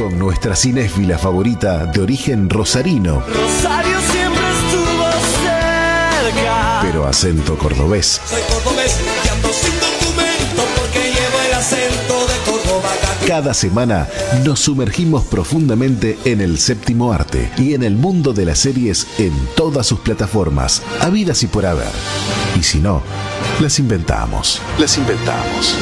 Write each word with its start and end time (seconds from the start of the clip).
con 0.00 0.18
nuestra 0.18 0.56
cinéfila 0.56 1.18
favorita 1.18 1.84
de 1.84 2.00
origen 2.00 2.48
rosarino. 2.48 3.20
Rosario 3.20 3.98
siempre 4.10 4.42
estuvo 4.50 5.04
cerca. 5.42 6.80
Pero 6.80 7.06
acento 7.06 7.58
cordobés. 7.58 8.18
Soy 8.24 8.40
cordobés 8.50 8.98
y 8.98 9.28
ando 9.28 9.48
sin 9.52 9.74
documento 9.78 10.62
porque 10.80 11.00
llevo 11.00 11.38
el 11.46 11.52
acento 11.52 12.26
de 12.28 12.50
Córdoba. 12.50 12.88
Cada 13.26 13.52
semana 13.52 14.08
nos 14.42 14.60
sumergimos 14.60 15.24
profundamente 15.24 16.18
en 16.24 16.40
el 16.40 16.58
séptimo 16.58 17.12
arte 17.12 17.52
y 17.58 17.74
en 17.74 17.82
el 17.82 17.96
mundo 17.96 18.32
de 18.32 18.46
las 18.46 18.60
series 18.60 19.06
en 19.18 19.34
todas 19.54 19.86
sus 19.86 20.00
plataformas, 20.00 20.80
habidas 21.00 21.42
y 21.42 21.46
por 21.46 21.66
haber. 21.66 21.92
Y 22.58 22.62
si 22.62 22.78
no, 22.78 23.02
las 23.60 23.78
inventamos. 23.78 24.62
Las 24.78 24.96
inventamos. 24.96 25.76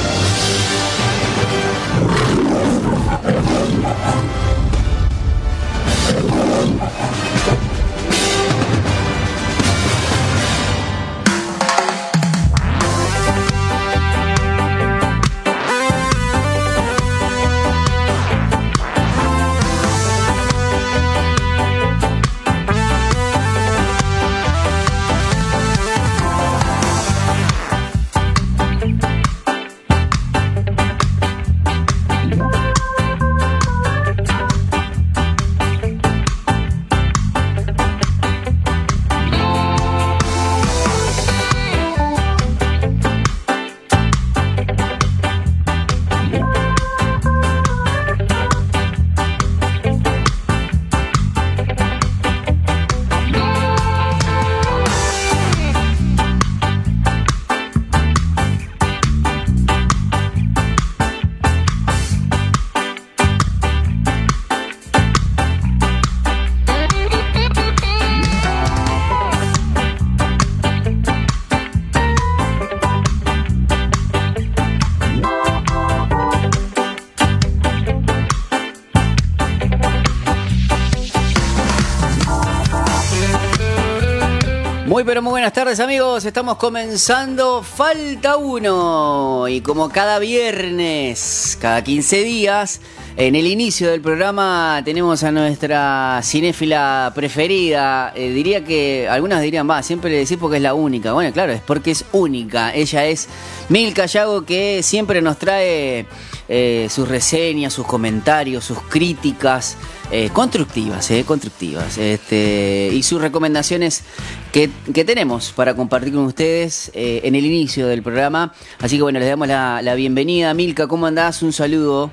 Pero 85.09 85.22
muy 85.22 85.31
buenas 85.31 85.54
tardes 85.54 85.81
amigos, 85.81 86.26
estamos 86.26 86.59
comenzando 86.59 87.62
Falta 87.62 88.37
Uno. 88.37 89.48
Y 89.48 89.62
como 89.62 89.88
cada 89.88 90.19
viernes, 90.19 91.56
cada 91.59 91.82
15 91.82 92.25
días, 92.25 92.82
en 93.16 93.34
el 93.34 93.47
inicio 93.47 93.91
del 93.91 94.03
programa 94.03 94.82
tenemos 94.84 95.25
a 95.25 95.32
nuestra 95.32 96.20
cinéfila 96.22 97.10
preferida, 97.15 98.12
Eh, 98.15 98.28
diría 98.32 98.62
que 98.62 99.09
algunas 99.09 99.41
dirían, 99.41 99.66
va, 99.69 99.82
siempre 99.82 100.10
le 100.10 100.19
decís 100.19 100.37
porque 100.38 100.59
es 100.59 100.62
la 100.62 100.75
única, 100.75 101.15
bueno 101.15 101.33
claro, 101.33 101.53
es 101.53 101.62
porque 101.62 101.93
es 101.93 102.04
única, 102.12 102.75
ella 102.75 103.06
es 103.06 103.28
Milka 103.71 104.04
Yago 104.04 104.44
que 104.44 104.83
siempre 104.83 105.22
nos 105.22 105.38
trae 105.38 106.04
eh, 106.48 106.86
sus 106.91 107.09
reseñas, 107.09 107.72
sus 107.72 107.86
comentarios, 107.86 108.64
sus 108.64 108.81
críticas 108.81 109.76
eh, 110.10 110.31
constructivas, 110.32 111.10
eh, 111.10 111.25
constructivas, 111.26 111.98
este, 111.98 112.91
y 112.92 113.03
sus 113.03 113.20
recomendaciones 113.20 114.04
que, 114.53 114.70
que 114.94 115.04
tenemos 115.04 115.53
para 115.53 115.75
compartir 115.75 116.14
con 116.14 116.25
ustedes 116.25 116.91
eh, 116.94 117.20
en 117.25 117.34
el 117.34 117.44
inicio 117.44 117.86
del 117.86 118.03
programa. 118.03 118.53
Así 118.81 118.97
que 118.97 119.03
bueno, 119.03 119.19
les 119.19 119.28
damos 119.28 119.48
la, 119.48 119.82
la 119.82 119.94
bienvenida. 119.94 120.54
Milka, 120.54 120.86
¿cómo 120.86 121.06
andás? 121.06 121.42
Un 121.42 121.53
saludo. 121.53 122.10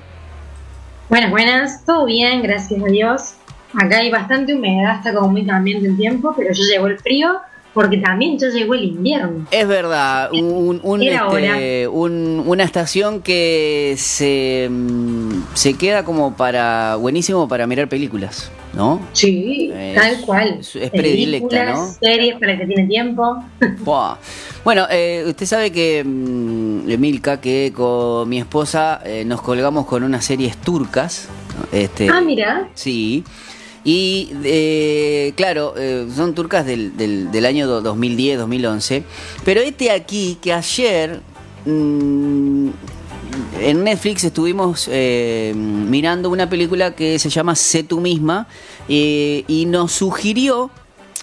Buenas, 1.08 1.30
buenas, 1.30 1.84
todo 1.84 2.04
bien, 2.04 2.42
gracias 2.42 2.82
a 2.82 2.86
Dios. 2.86 3.34
Acá 3.74 3.98
hay 3.98 4.10
bastante 4.10 4.54
humedad, 4.54 4.96
está 4.96 5.14
como 5.14 5.28
muy 5.28 5.46
cambiante 5.46 5.86
el 5.86 5.96
tiempo, 5.96 6.34
pero 6.36 6.52
ya 6.52 6.62
llegó 6.64 6.86
el 6.88 6.98
frío 6.98 7.40
porque 7.76 7.98
también 7.98 8.38
ya 8.38 8.48
llegó 8.48 8.72
el 8.72 8.84
invierno. 8.84 9.46
Es 9.50 9.68
verdad, 9.68 10.30
un, 10.32 10.80
este, 11.02 11.86
un- 11.88 12.42
una 12.46 12.64
estación 12.64 13.20
que 13.20 13.94
se, 13.98 14.66
mm, 14.70 15.42
se 15.52 15.74
queda 15.74 16.02
como 16.02 16.34
para, 16.38 16.96
buenísimo 16.96 17.46
para 17.46 17.66
mirar 17.66 17.86
películas, 17.90 18.50
¿no? 18.72 19.02
Sí, 19.12 19.70
Es- 19.76 19.94
tal 19.94 20.20
cual. 20.24 20.56
es- 20.60 20.74
es 20.74 20.90
predilecta, 20.90 21.66
¿no? 21.66 21.86
Series 22.00 22.38
para 22.40 22.52
el 22.52 22.60
que 22.60 22.66
tiene 22.66 22.86
tiempo. 22.88 23.44
Buah. 23.80 24.16
Bueno, 24.64 24.86
eh, 24.90 25.24
usted 25.28 25.44
sabe 25.44 25.70
que, 25.70 26.02
mm, 26.02 26.98
Milka, 26.98 27.42
que 27.42 27.74
con 27.76 28.26
mi 28.26 28.38
esposa 28.38 29.02
eh, 29.04 29.22
nos 29.26 29.42
colgamos 29.42 29.84
con 29.84 30.02
unas 30.02 30.24
series 30.24 30.56
turcas. 30.56 31.28
Este, 31.72 32.08
Ah, 32.08 32.22
mira. 32.22 32.68
Sí. 32.74 33.22
Y 33.86 34.30
eh, 34.42 35.32
claro, 35.36 35.74
eh, 35.78 36.08
son 36.14 36.34
turcas 36.34 36.66
del, 36.66 36.96
del, 36.96 37.30
año 37.46 37.68
do- 37.68 37.80
2010, 37.82 38.36
2011. 38.38 39.04
Pero 39.44 39.60
este 39.60 39.92
aquí, 39.92 40.38
que 40.42 40.52
ayer 40.52 41.20
mm, 41.64 42.68
en 43.60 43.84
Netflix 43.84 44.24
estuvimos 44.24 44.88
eh, 44.90 45.52
mirando 45.56 46.30
una 46.30 46.50
película 46.50 46.96
que 46.96 47.20
se 47.20 47.30
llama 47.30 47.54
Sé 47.54 47.84
tú 47.84 48.00
misma 48.00 48.48
y 48.88 49.64
nos 49.68 49.92
sugirió 49.92 50.68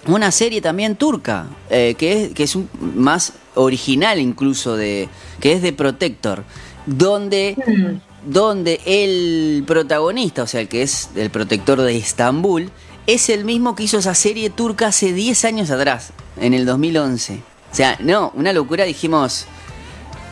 una 0.08 0.32
serie 0.32 0.62
también 0.62 0.96
turca, 0.96 1.48
que 1.70 1.96
es, 2.00 2.34
que 2.34 2.44
es 2.44 2.56
un- 2.56 2.70
más 2.96 3.34
original 3.56 4.20
incluso, 4.20 4.78
de 4.78 5.10
que 5.42 5.52
es 5.52 5.62
de 5.62 5.74
Protector, 5.74 6.44
donde 6.86 7.58
Mm, 7.68 8.13
donde 8.26 8.82
el 8.86 9.64
protagonista, 9.66 10.44
o 10.44 10.48
sea, 10.48 10.62
el 10.62 10.68
que 10.68 10.82
es 10.82 11.10
el 11.16 11.30
protector 11.30 11.82
de 11.82 11.98
Estambul, 11.98 12.72
es 13.08 13.30
el 13.30 13.46
mismo 13.46 13.76
que 13.76 13.84
hizo 13.84 13.98
esa 13.98 14.16
serie 14.16 14.50
turca 14.50 14.88
hace 14.88 15.14
10 15.14 15.46
años 15.46 15.72
atrás, 15.72 16.14
en 16.38 16.54
el 16.54 16.66
2011. 16.66 17.42
O 17.72 17.76
sea, 17.76 17.98
no, 18.00 18.32
una 18.36 18.54
locura, 18.54 18.86
dijimos, 18.86 19.46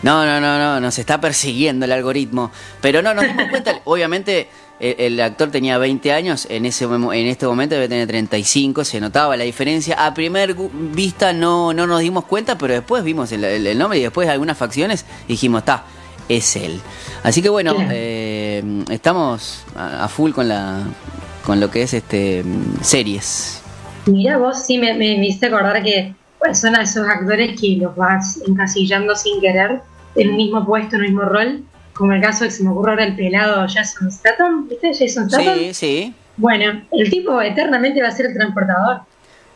no, 0.03 0.25
no, 0.25 0.39
no, 0.39 0.57
no, 0.57 0.79
nos 0.79 0.97
está 0.99 1.19
persiguiendo 1.19 1.85
el 1.85 1.91
algoritmo. 1.91 2.51
Pero 2.81 3.01
no, 3.01 3.13
nos 3.13 3.25
dimos 3.25 3.49
cuenta, 3.49 3.81
obviamente 3.85 4.47
el, 4.79 5.19
actor 5.21 5.51
tenía 5.51 5.77
20 5.77 6.11
años, 6.11 6.47
en, 6.49 6.65
ese, 6.65 6.85
en 6.85 7.27
este 7.27 7.45
momento 7.45 7.75
debe 7.75 7.87
tener 7.87 8.07
35, 8.07 8.83
se 8.83 8.99
notaba 8.99 9.37
la 9.37 9.43
diferencia. 9.43 10.05
A 10.05 10.13
primer 10.13 10.55
vista 10.55 11.33
no, 11.33 11.73
no 11.73 11.85
nos 11.85 11.99
dimos 11.99 12.25
cuenta, 12.25 12.57
pero 12.57 12.73
después 12.73 13.03
vimos 13.03 13.31
el, 13.31 13.43
el- 13.43 13.77
nombre 13.77 13.99
y 13.99 14.01
después 14.01 14.27
algunas 14.27 14.57
facciones 14.57 15.05
dijimos, 15.27 15.59
está, 15.59 15.85
es 16.37 16.55
él. 16.55 16.79
Así 17.23 17.41
que 17.41 17.49
bueno, 17.49 17.75
eh, 17.91 18.63
estamos 18.89 19.63
a, 19.75 20.05
a 20.05 20.07
full 20.07 20.31
con 20.31 20.47
la 20.47 20.79
con 21.45 21.59
lo 21.59 21.71
que 21.71 21.83
es 21.83 21.93
este 21.93 22.43
series. 22.81 23.61
Mira 24.05 24.37
vos, 24.37 24.65
sí 24.65 24.77
me, 24.77 24.93
me, 24.93 25.17
me 25.17 25.27
hiciste 25.27 25.47
acordar 25.47 25.81
que 25.83 26.13
son 26.53 26.75
a 26.75 26.83
esos 26.83 27.07
actores 27.07 27.59
que 27.59 27.77
los 27.77 27.95
vas 27.95 28.39
encasillando 28.47 29.15
sin 29.15 29.39
querer 29.41 29.81
en 30.15 30.29
un 30.31 30.37
mismo 30.37 30.65
puesto, 30.65 30.95
en 30.95 31.03
el 31.03 31.07
mismo 31.09 31.23
rol. 31.23 31.63
Como 31.93 32.13
el 32.13 32.21
caso 32.21 32.45
que 32.45 32.51
se 32.51 32.63
me 32.63 32.69
ocurre 32.69 32.91
ahora 32.91 33.03
el 33.03 33.15
pelado 33.15 33.67
Jason 33.67 34.11
Statham, 34.11 34.67
¿viste? 34.67 34.91
Jason 34.97 35.29
Statham. 35.29 35.57
Sí, 35.57 35.73
sí. 35.73 36.13
Bueno, 36.37 36.81
el 36.91 37.09
tipo 37.09 37.39
eternamente 37.41 38.01
va 38.01 38.07
a 38.07 38.11
ser 38.11 38.27
el 38.27 38.33
transportador. 38.33 39.01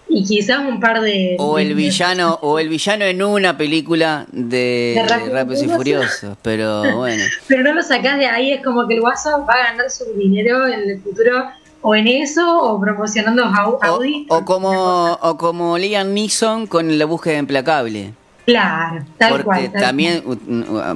Y 0.08 0.24
quizás 0.24 0.60
un 0.60 0.80
par 0.80 1.02
de. 1.02 1.36
O 1.40 1.58
el 1.58 1.74
villano, 1.74 2.38
o 2.42 2.60
el 2.60 2.70
villano 2.70 3.06
en 3.06 3.24
una 3.24 3.58
película 3.58 4.26
de, 4.32 5.02
De 5.04 5.30
Rápidos 5.32 5.64
y 5.64 5.68
Furiosos. 5.68 6.38
Pero 6.42 6.98
bueno. 6.98 7.24
Pero 7.48 7.64
no 7.64 7.74
lo 7.74 7.82
sacás 7.82 8.18
de 8.20 8.28
ahí, 8.28 8.52
es 8.52 8.64
como 8.64 8.88
que 8.88 8.96
el 8.96 9.02
guaso 9.02 9.46
va 9.48 9.54
a 9.54 9.72
ganar 9.72 9.90
su 9.90 10.06
dinero 10.16 10.68
en 10.68 10.90
el 10.92 11.02
futuro, 11.02 11.46
o 11.82 11.96
en 11.96 12.08
eso, 12.08 12.62
o 12.62 12.80
promocionando 12.80 13.44
O, 13.46 13.80
Audi. 13.84 14.26
o 14.30 14.46
como 14.46 15.14
o 15.14 15.38
como 15.38 15.78
Liam 15.78 16.14
Neeson 16.14 16.68
con 16.68 16.98
la 17.00 17.06
búsqueda 17.06 17.38
implacable. 17.40 18.14
Claro, 18.46 19.04
tal 19.18 19.32
Porque 19.32 19.44
cual. 19.44 19.72
tal 19.72 19.82
también 19.82 20.24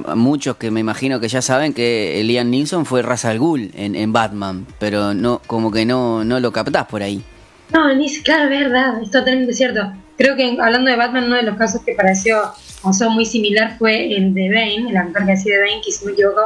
a 0.06 0.14
muchos 0.14 0.56
que 0.56 0.70
me 0.70 0.78
imagino 0.78 1.18
que 1.18 1.26
ya 1.26 1.42
saben 1.42 1.72
que 1.72 2.22
Liam 2.24 2.48
Neeson 2.48 2.86
fue 2.86 3.02
Ra's 3.02 3.24
al 3.24 3.40
Ghul 3.40 3.72
en, 3.74 3.96
en 3.96 4.12
Batman, 4.12 4.66
pero 4.78 5.14
no 5.14 5.42
como 5.48 5.72
que 5.72 5.84
no 5.84 6.22
no 6.24 6.38
lo 6.38 6.52
captás 6.52 6.86
por 6.86 7.02
ahí. 7.02 7.24
No, 7.72 7.94
ni 7.94 8.08
siquiera 8.08 8.44
es 8.44 8.50
verdad, 8.50 9.02
es 9.02 9.10
totalmente 9.10 9.52
cierto. 9.52 9.92
Creo 10.16 10.36
que 10.36 10.56
hablando 10.60 10.90
de 10.90 10.96
Batman, 10.96 11.24
uno 11.24 11.36
de 11.36 11.42
los 11.44 11.56
casos 11.56 11.82
que 11.82 11.94
pareció 11.94 12.40
o 12.82 12.92
sea, 12.92 13.08
muy 13.10 13.26
similar 13.26 13.76
fue 13.78 14.14
el 14.16 14.32
de 14.34 14.48
Bane, 14.48 14.86
el 14.90 14.96
actor 14.96 15.24
que 15.26 15.32
hacía 15.32 15.54
de 15.56 15.60
Bane, 15.60 15.80
que 15.84 15.92
si 15.92 16.04
me 16.06 16.12
equivoco, 16.12 16.40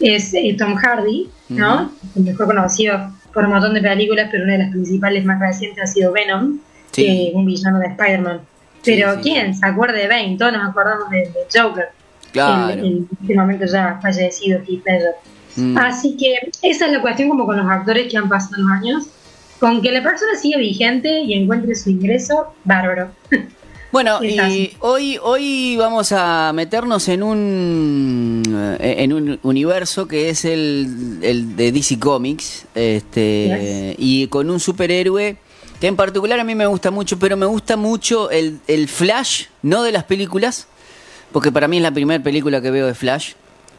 es 0.00 0.34
eh, 0.34 0.54
Tom 0.58 0.74
Hardy, 0.74 1.28
¿no? 1.48 1.92
El 2.16 2.24
mejor 2.24 2.46
conocido 2.46 3.12
por 3.32 3.44
un 3.44 3.52
montón 3.52 3.74
de 3.74 3.80
películas, 3.80 4.28
pero 4.30 4.44
una 4.44 4.54
de 4.54 4.58
las 4.60 4.70
principales 4.70 5.24
más 5.24 5.38
recientes 5.40 5.84
ha 5.84 5.86
sido 5.86 6.12
Venom, 6.12 6.58
Sí. 6.90 7.06
eh, 7.06 7.32
un 7.34 7.44
villano 7.44 7.78
de 7.78 7.86
Spider-Man. 7.88 8.40
Pero 8.84 9.10
Sí, 9.12 9.16
sí, 9.16 9.22
¿quién 9.30 9.54
se 9.54 9.66
acuerda 9.66 9.98
de 9.98 10.08
Bane? 10.08 10.36
Todos 10.38 10.52
nos 10.52 10.68
acordamos 10.70 11.10
de, 11.10 11.18
de 11.18 11.60
Joker. 11.60 11.88
Claro. 12.32 12.72
El, 12.72 12.78
el, 12.80 12.84
en 12.86 13.08
este 13.20 13.34
momento 13.34 13.66
ya 13.66 13.98
fallecido 14.02 14.58
Heath 14.60 14.84
Ledger. 14.86 15.14
Mm. 15.56 15.78
Así 15.78 16.16
que 16.16 16.50
esa 16.62 16.86
es 16.86 16.92
la 16.92 17.00
cuestión 17.00 17.28
como 17.28 17.46
con 17.46 17.56
los 17.56 17.66
actores 17.68 18.10
que 18.10 18.16
han 18.16 18.28
pasado 18.28 18.62
los 18.62 18.70
años. 18.70 19.06
Con 19.58 19.80
que 19.82 19.90
la 19.90 20.02
persona 20.02 20.36
siga 20.36 20.58
vigente 20.58 21.20
y 21.20 21.34
encuentre 21.34 21.74
su 21.74 21.90
ingreso, 21.90 22.54
bárbaro. 22.64 23.10
Bueno, 23.92 24.22
y 24.22 24.76
hoy, 24.80 25.18
hoy 25.22 25.76
vamos 25.78 26.12
a 26.12 26.52
meternos 26.52 27.08
en 27.08 27.22
un 27.22 28.42
eh, 28.78 28.96
en 28.98 29.12
un 29.12 29.38
universo 29.42 30.06
que 30.06 30.28
es 30.28 30.44
el, 30.44 31.20
el 31.22 31.56
de 31.56 31.72
DC 31.72 31.98
Comics, 31.98 32.66
este, 32.74 33.94
y 33.96 34.26
con 34.26 34.50
un 34.50 34.60
superhéroe 34.60 35.38
que 35.80 35.86
en 35.86 35.96
particular 35.96 36.40
a 36.40 36.44
mí 36.44 36.54
me 36.54 36.66
gusta 36.66 36.90
mucho, 36.90 37.18
pero 37.18 37.36
me 37.36 37.46
gusta 37.46 37.76
mucho 37.76 38.30
el, 38.30 38.60
el 38.66 38.88
Flash, 38.88 39.46
no 39.62 39.82
de 39.82 39.92
las 39.92 40.04
películas, 40.04 40.66
porque 41.32 41.52
para 41.52 41.68
mí 41.68 41.76
es 41.78 41.82
la 41.82 41.92
primera 41.92 42.22
película 42.22 42.60
que 42.60 42.70
veo 42.70 42.86
de 42.86 42.94
Flash 42.94 43.32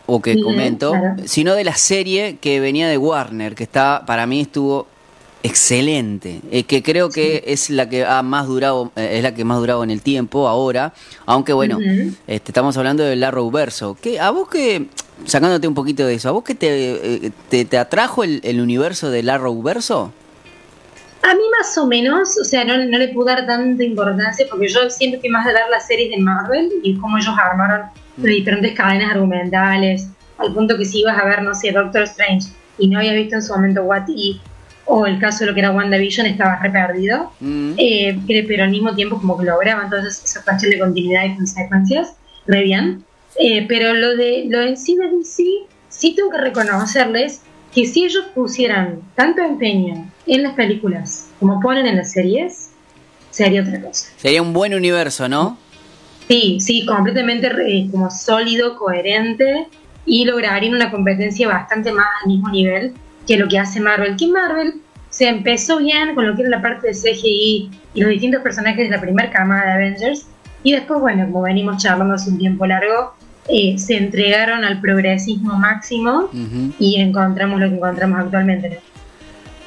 o 0.05 0.21
que 0.21 0.41
comento, 0.41 0.91
claro. 0.91 1.15
sino 1.25 1.53
de 1.53 1.63
la 1.63 1.75
serie 1.75 2.37
que 2.39 2.59
venía 2.59 2.87
de 2.87 2.97
Warner, 2.97 3.55
que 3.55 3.63
está 3.63 4.03
para 4.05 4.25
mí 4.25 4.41
estuvo 4.41 4.87
excelente, 5.47 6.41
eh, 6.51 6.63
que 6.63 6.83
creo 6.83 7.09
que 7.09 7.43
es 7.47 7.69
la 7.69 7.87
que 7.89 8.05
ha 8.05 8.21
más 8.21 8.47
durado, 8.47 8.91
eh, 8.95 9.11
es 9.13 9.23
la 9.23 9.33
que 9.33 9.45
más 9.45 9.57
durado 9.59 9.83
en 9.83 9.91
el 9.91 10.01
tiempo 10.01 10.47
ahora, 10.47 10.93
aunque 11.25 11.53
bueno, 11.53 11.79
este, 12.27 12.51
estamos 12.51 12.77
hablando 12.77 13.03
del 13.03 13.23
Arrowverso. 13.23 13.97
¿Qué, 14.01 14.19
a 14.19 14.29
vos 14.31 14.49
que, 14.49 14.87
sacándote 15.25 15.67
un 15.67 15.73
poquito 15.73 16.05
de 16.05 16.15
eso, 16.15 16.29
a 16.29 16.31
vos 16.31 16.43
que 16.43 16.55
te, 16.55 17.25
eh, 17.27 17.31
te, 17.49 17.65
te 17.65 17.77
atrajo 17.77 18.23
el, 18.23 18.41
el 18.43 18.59
universo 18.59 19.09
del 19.09 19.29
Arrowverso? 19.29 20.11
A 21.23 21.33
mí 21.33 21.41
más 21.57 21.77
o 21.77 21.87
menos, 21.87 22.37
o 22.39 22.43
sea, 22.43 22.63
no, 22.63 22.77
no 22.77 22.97
le 22.97 23.09
pude 23.09 23.33
dar 23.33 23.45
tanta 23.45 23.83
importancia 23.83 24.45
porque 24.49 24.67
yo 24.67 24.89
siempre 24.89 25.19
fui 25.19 25.29
más 25.29 25.45
de 25.45 25.53
ver 25.53 25.63
las 25.71 25.87
series 25.87 26.11
de 26.11 26.17
Marvel 26.17 26.71
y 26.83 26.95
cómo 26.97 27.17
ellos 27.17 27.33
armaron 27.37 27.81
las 28.17 28.25
diferentes 28.25 28.73
cadenas 28.73 29.11
argumentales, 29.11 30.07
al 30.37 30.53
punto 30.53 30.77
que 30.77 30.85
si 30.85 30.99
ibas 31.01 31.17
a 31.17 31.25
ver, 31.25 31.41
no 31.41 31.53
sé, 31.55 31.71
Doctor 31.71 32.03
Strange 32.03 32.49
y 32.77 32.87
no 32.87 32.99
habías 32.99 33.15
visto 33.15 33.35
en 33.35 33.41
su 33.41 33.53
momento 33.53 33.83
What 33.83 34.07
If, 34.07 34.37
o 34.87 35.05
el 35.05 35.19
caso 35.19 35.39
de 35.39 35.47
lo 35.47 35.53
que 35.53 35.59
era 35.59 35.71
WandaVision, 35.71 36.25
estabas 36.27 36.61
re 36.61 36.71
perdido. 36.71 37.31
Mm. 37.39 37.73
Eh, 37.77 38.19
pero, 38.47 38.63
al 38.63 38.71
mismo 38.71 38.95
tiempo 38.95 39.17
como 39.17 39.37
que 39.37 39.45
lograban 39.45 39.85
entonces 39.85 40.23
esa 40.23 40.43
cuestión 40.43 40.71
de 40.71 40.79
continuidad 40.79 41.25
y 41.25 41.35
consecuencias, 41.35 42.13
re 42.47 42.63
bien. 42.63 43.03
Eh, 43.39 43.65
pero 43.67 43.93
lo 43.93 44.15
de 44.15 44.45
lo 44.49 44.61
en 44.61 44.77
sí 44.77 44.95
de 44.95 45.09
DC, 45.09 45.43
sí 45.89 46.15
tengo 46.15 46.31
que 46.31 46.37
reconocerles 46.37 47.41
que 47.73 47.85
si 47.85 48.05
ellos 48.05 48.25
pusieran 48.33 49.01
tanto 49.13 49.43
empeño 49.43 50.09
en 50.25 50.43
las 50.43 50.53
películas 50.53 51.27
como 51.39 51.59
ponen 51.59 51.85
en 51.85 51.97
las 51.97 52.13
series, 52.13 52.71
sería 53.29 53.61
otra 53.61 53.81
cosa. 53.81 54.09
Sería 54.17 54.41
un 54.41 54.53
buen 54.53 54.73
universo, 54.73 55.27
¿no? 55.29 55.57
Sí, 56.27 56.59
sí, 56.59 56.85
completamente 56.85 57.47
eh, 57.47 57.87
como 57.91 58.09
sólido, 58.09 58.77
coherente 58.77 59.67
y 60.05 60.25
lograrían 60.25 60.73
una 60.73 60.89
competencia 60.89 61.47
bastante 61.47 61.91
más 61.91 62.07
al 62.23 62.29
mismo 62.29 62.49
nivel 62.49 62.93
que 63.27 63.37
lo 63.37 63.47
que 63.47 63.59
hace 63.59 63.79
Marvel. 63.79 64.15
Que 64.17 64.27
Marvel 64.27 64.75
se 65.09 65.27
empezó 65.27 65.77
bien 65.77 66.15
con 66.15 66.27
lo 66.27 66.35
que 66.35 66.41
era 66.43 66.51
la 66.51 66.61
parte 66.61 66.87
de 66.87 66.93
CGI 66.93 67.69
y 67.93 68.01
los 68.01 68.09
distintos 68.09 68.41
personajes 68.41 68.89
de 68.89 68.95
la 68.95 69.01
primera 69.01 69.29
camada 69.31 69.65
de 69.65 69.71
Avengers 69.73 70.27
y 70.63 70.73
después, 70.73 70.99
bueno, 70.99 71.25
como 71.31 71.43
venimos 71.43 71.81
charlando 71.81 72.15
hace 72.15 72.29
un 72.29 72.37
tiempo 72.39 72.65
largo, 72.65 73.13
eh, 73.47 73.77
se 73.77 73.95
entregaron 73.95 74.65
al 74.65 74.81
progresismo 74.81 75.55
máximo 75.57 76.29
y 76.79 76.99
encontramos 76.99 77.59
lo 77.59 77.69
que 77.69 77.75
encontramos 77.75 78.19
actualmente. 78.19 78.69
¿no? 78.69 78.75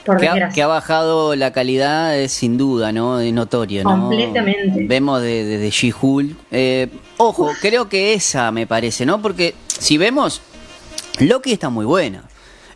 Por 0.05 0.19
Que 0.19 0.29
ha, 0.29 0.33
desgracia. 0.33 0.55
que 0.55 0.63
ha 0.63 0.67
bajado 0.67 1.37
la 1.37 1.53
calidad 1.53 2.19
es 2.19 2.33
sin 2.33 2.57
duda, 2.57 2.91
¿no? 2.93 3.21
Es 3.21 3.33
notorio, 3.33 3.85
¿no? 3.85 3.91
Completamente. 3.91 4.87
Vemos 4.87 5.21
de, 5.23 5.45
de, 5.45 5.59
de 5.59 5.71
She-Hulk. 5.71 6.37
Eh, 6.51 6.89
ojo, 7.19 7.51
creo 7.61 7.89
que 7.89 8.15
esa 8.15 8.51
me 8.51 8.67
parece, 8.67 9.05
¿no? 9.07 9.21
Porque 9.21 9.55
si 9.67 9.99
vemos, 9.99 10.41
Loki 11.19 11.53
está 11.53 11.69
muy 11.69 11.85
buena. 11.85 12.25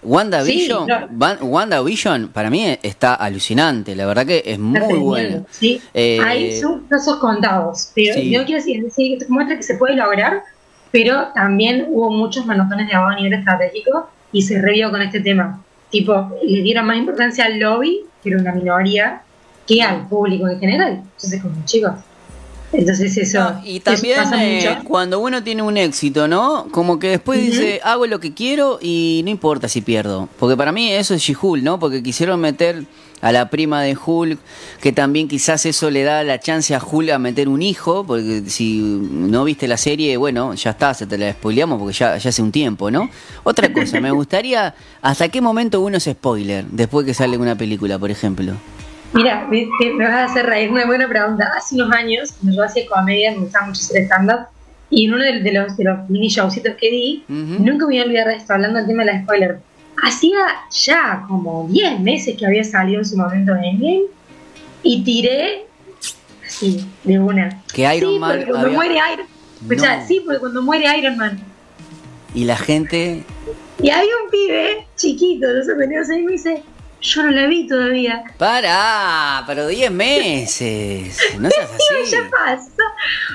WandaVision, 0.04 0.80
Sí, 0.80 0.86
claro. 0.86 1.44
WandaVision 1.46 2.28
para 2.28 2.50
mí 2.50 2.76
está 2.82 3.14
alucinante, 3.14 3.94
la 3.96 4.06
verdad 4.06 4.26
que 4.26 4.42
es 4.44 4.58
muy 4.58 4.98
buena. 4.98 5.42
Sí. 5.50 5.80
Eh, 5.92 6.58
son 6.60 6.86
casos 6.86 7.16
contados, 7.16 7.90
pero 7.94 8.14
sí. 8.14 8.30
yo 8.30 8.44
quiero 8.44 8.62
decir, 8.62 9.18
que 9.18 9.26
muestra 9.28 9.56
que 9.56 9.62
se 9.62 9.74
puede 9.74 9.96
lograr, 9.96 10.42
pero 10.90 11.28
también 11.34 11.86
hubo 11.88 12.10
muchos 12.10 12.46
manotones 12.46 12.88
de 12.88 12.94
abajo 12.94 13.12
a 13.12 13.16
nivel 13.16 13.34
estratégico 13.34 14.08
y 14.32 14.42
se 14.42 14.60
revió 14.60 14.90
con 14.90 15.02
este 15.02 15.20
tema. 15.20 15.62
Tipo, 15.90 16.30
le 16.42 16.62
dieron 16.62 16.86
más 16.86 16.96
importancia 16.96 17.44
al 17.44 17.58
lobby, 17.58 18.00
que 18.22 18.30
era 18.30 18.38
una 18.38 18.52
minoría, 18.52 19.22
que 19.66 19.82
al 19.82 20.06
público 20.08 20.48
en 20.48 20.60
general. 20.60 21.02
Entonces, 21.02 21.40
como 21.40 21.64
chicos. 21.64 21.92
Entonces, 22.72 23.16
eso, 23.16 23.38
No, 23.38 23.60
y 23.64 23.76
eso 23.76 23.84
también 23.84 24.16
pasa 24.16 24.44
eh, 24.44 24.68
mucho. 24.68 24.84
cuando 24.84 25.20
uno 25.20 25.42
tiene 25.44 25.62
un 25.62 25.76
éxito, 25.76 26.26
¿no? 26.26 26.66
Como 26.72 26.98
que 26.98 27.08
después 27.08 27.40
dice, 27.40 27.80
hago 27.84 28.06
lo 28.06 28.18
que 28.18 28.34
quiero 28.34 28.78
y 28.82 29.20
no 29.24 29.30
importa 29.30 29.68
si 29.68 29.80
pierdo. 29.80 30.28
Porque 30.38 30.56
para 30.56 30.72
mí 30.72 30.90
eso 30.90 31.14
es 31.14 31.22
She-Hulk, 31.22 31.62
¿no? 31.62 31.78
Porque 31.78 32.02
quisieron 32.02 32.40
meter 32.40 32.84
a 33.20 33.32
la 33.32 33.48
prima 33.48 33.80
de 33.80 33.96
Hulk, 33.96 34.38
que 34.82 34.92
también 34.92 35.28
quizás 35.28 35.64
eso 35.64 35.88
le 35.90 36.02
da 36.02 36.22
la 36.24 36.40
chance 36.40 36.74
a 36.74 36.82
Hulk 36.84 37.10
a 37.10 37.18
meter 37.18 37.48
un 37.48 37.62
hijo, 37.62 38.04
porque 38.04 38.42
si 38.48 38.78
no 38.78 39.44
viste 39.44 39.66
la 39.66 39.78
serie, 39.78 40.16
bueno, 40.18 40.52
ya 40.54 40.70
está, 40.70 40.92
se 40.92 41.06
te 41.06 41.16
la 41.16 41.32
spoileamos 41.32 41.78
porque 41.78 41.94
ya, 41.94 42.18
ya 42.18 42.28
hace 42.28 42.42
un 42.42 42.52
tiempo, 42.52 42.90
¿no? 42.90 43.08
Otra 43.44 43.72
cosa, 43.72 43.98
me 44.00 44.10
gustaría, 44.10 44.74
¿hasta 45.00 45.28
qué 45.28 45.40
momento 45.40 45.80
uno 45.80 45.96
es 45.96 46.04
spoiler 46.04 46.66
después 46.66 47.06
que 47.06 47.14
sale 47.14 47.38
una 47.38 47.56
película, 47.56 47.98
por 47.98 48.10
ejemplo? 48.10 48.52
Mira, 49.14 49.46
me, 49.48 49.68
vas 49.98 50.10
a 50.12 50.24
hacer 50.24 50.46
reír 50.46 50.70
una 50.70 50.86
buena 50.86 51.08
pregunta. 51.08 51.52
Hace 51.56 51.76
unos 51.76 51.92
años, 51.92 52.32
cuando 52.32 52.56
yo 52.56 52.64
hacía 52.64 52.86
comedia, 52.88 53.30
me 53.32 53.38
gustaba 53.38 53.66
mucho 53.66 53.80
hacer 53.80 54.02
stand-up, 54.04 54.46
y 54.90 55.06
en 55.06 55.14
uno 55.14 55.24
de, 55.24 55.40
de 55.40 55.52
los, 55.52 55.76
de 55.76 55.84
los 55.84 56.08
mini 56.10 56.28
showcitos 56.28 56.74
que 56.74 56.90
di, 56.90 57.24
nunca 57.28 57.86
me 57.86 57.94
voy 57.94 57.98
a 58.00 58.04
olvidar 58.04 58.28
de 58.28 58.34
esto, 58.36 58.52
hablando 58.54 58.78
del 58.78 58.88
tema 58.88 59.04
de 59.04 59.12
la 59.12 59.22
spoiler. 59.22 59.58
Hacía 60.02 60.38
ya 60.70 61.24
como 61.28 61.68
10 61.70 62.00
meses 62.00 62.36
que 62.36 62.44
había 62.46 62.64
salido 62.64 62.98
en 63.00 63.04
su 63.04 63.16
momento 63.16 63.52
Endgame, 63.54 64.02
y 64.82 65.02
tiré 65.04 65.66
así, 66.46 66.84
de 67.04 67.18
una. 67.18 67.62
Que 67.72 67.82
Iron 67.96 68.14
sí, 68.14 68.18
Man 68.18 68.30
porque 68.32 68.46
cuando 68.50 68.66
había- 68.66 68.76
muere 68.76 68.94
Iron 69.14 69.26
Escuchá, 69.62 69.96
No. 70.00 70.06
sí, 70.06 70.20
porque 70.24 70.40
cuando 70.40 70.60
muere 70.62 70.98
Iron 70.98 71.16
Man, 71.16 71.38
Y 72.34 72.44
la 72.44 72.56
gente 72.56 73.24
y 73.80 73.90
hay 73.90 74.06
un 74.24 74.30
pibe 74.30 74.86
chiquito, 74.96 75.46
no 75.52 75.62
sé, 75.62 75.74
venía 75.74 76.00
y 76.02 76.22
me 76.22 76.32
dice, 76.32 76.62
yo 77.04 77.22
no 77.22 77.30
la 77.30 77.46
vi 77.46 77.66
todavía. 77.66 78.24
Pará, 78.38 79.44
pero 79.46 79.66
10 79.68 79.90
meses. 79.92 81.18
No 81.38 81.50
seas 81.50 81.70
así. 81.70 82.10
ya 82.10 82.28
pasó. 82.30 82.62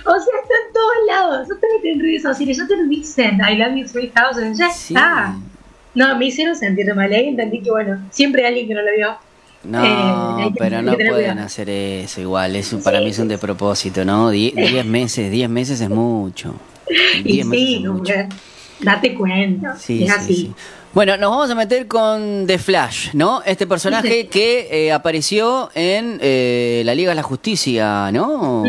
O 0.06 0.14
sea, 0.20 0.34
está 0.42 0.54
en 0.68 0.74
todos 0.74 0.94
lados. 1.08 1.48
Yo 1.50 1.56
te 1.82 1.92
en 1.92 2.00
redes 2.00 2.24
sociales, 2.24 2.58
yo 2.58 2.68
te 2.68 2.76
lo 2.76 2.84
dicen. 2.88 3.40
I 3.48 3.56
love 3.56 3.76
you 3.76 3.86
3000, 3.88 4.56
ya 4.56 4.70
Sí. 4.72 4.94
está. 4.94 5.36
No, 5.96 6.18
me 6.18 6.26
hicieron 6.26 6.56
sentir 6.56 6.94
mal. 6.96 7.12
Ahí 7.12 7.28
entendí 7.30 7.62
que, 7.62 7.70
bueno, 7.72 8.00
siempre 8.12 8.42
hay 8.42 8.48
alguien 8.50 8.68
que 8.68 8.74
no 8.74 8.82
lo 8.82 8.92
vio. 8.96 9.18
No, 9.64 9.84
Eh, 10.40 10.52
pero 10.58 10.82
no 10.82 10.94
pueden 10.94 11.14
cuidado. 11.14 11.42
hacer 11.42 11.70
eso 11.70 12.22
igual. 12.22 12.56
Eso 12.56 12.82
para 12.82 13.00
mí 13.02 13.10
es 13.10 13.20
un 13.20 13.28
despropósito, 13.28 14.04
¿no? 14.06 14.30
10 14.30 14.54
meses, 14.86 15.30
10 15.32 15.50
meses 15.50 15.82
es 15.82 15.90
mucho. 15.90 16.56
Y 17.24 17.24
10 17.34 17.46
meses 17.46 17.68
sí, 17.68 17.76
es 17.76 17.82
mucho. 17.92 18.14
date 18.82 19.14
cuenta. 19.16 19.76
Sí, 19.78 20.04
es 20.06 20.14
sí, 20.14 20.16
así. 20.18 20.54
Bueno, 21.00 21.16
nos 21.16 21.30
vamos 21.30 21.50
a 21.50 21.56
meter 21.56 21.88
con 21.88 22.46
The 22.46 22.58
Flash, 22.58 23.14
¿no? 23.14 23.42
Este 23.46 23.66
personaje 23.66 24.28
que 24.28 24.68
eh, 24.70 24.92
apareció 24.92 25.70
en 25.74 26.20
eh, 26.22 26.82
la 26.84 26.94
Liga 26.94 27.12
de 27.12 27.16
la 27.16 27.24
Justicia, 27.24 28.12
¿no? 28.12 28.66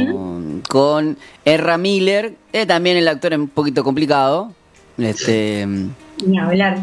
Con 0.68 1.18
Erra 1.44 1.76
Miller, 1.76 2.34
eh, 2.52 2.66
también 2.66 2.96
el 2.99 3.08
actor 3.08 3.32
es 3.32 3.38
un 3.40 3.49
poquito 3.49 3.82
complicado. 3.82 4.52
Este, 4.96 5.66
Ni 6.25 6.38
hablar. 6.38 6.78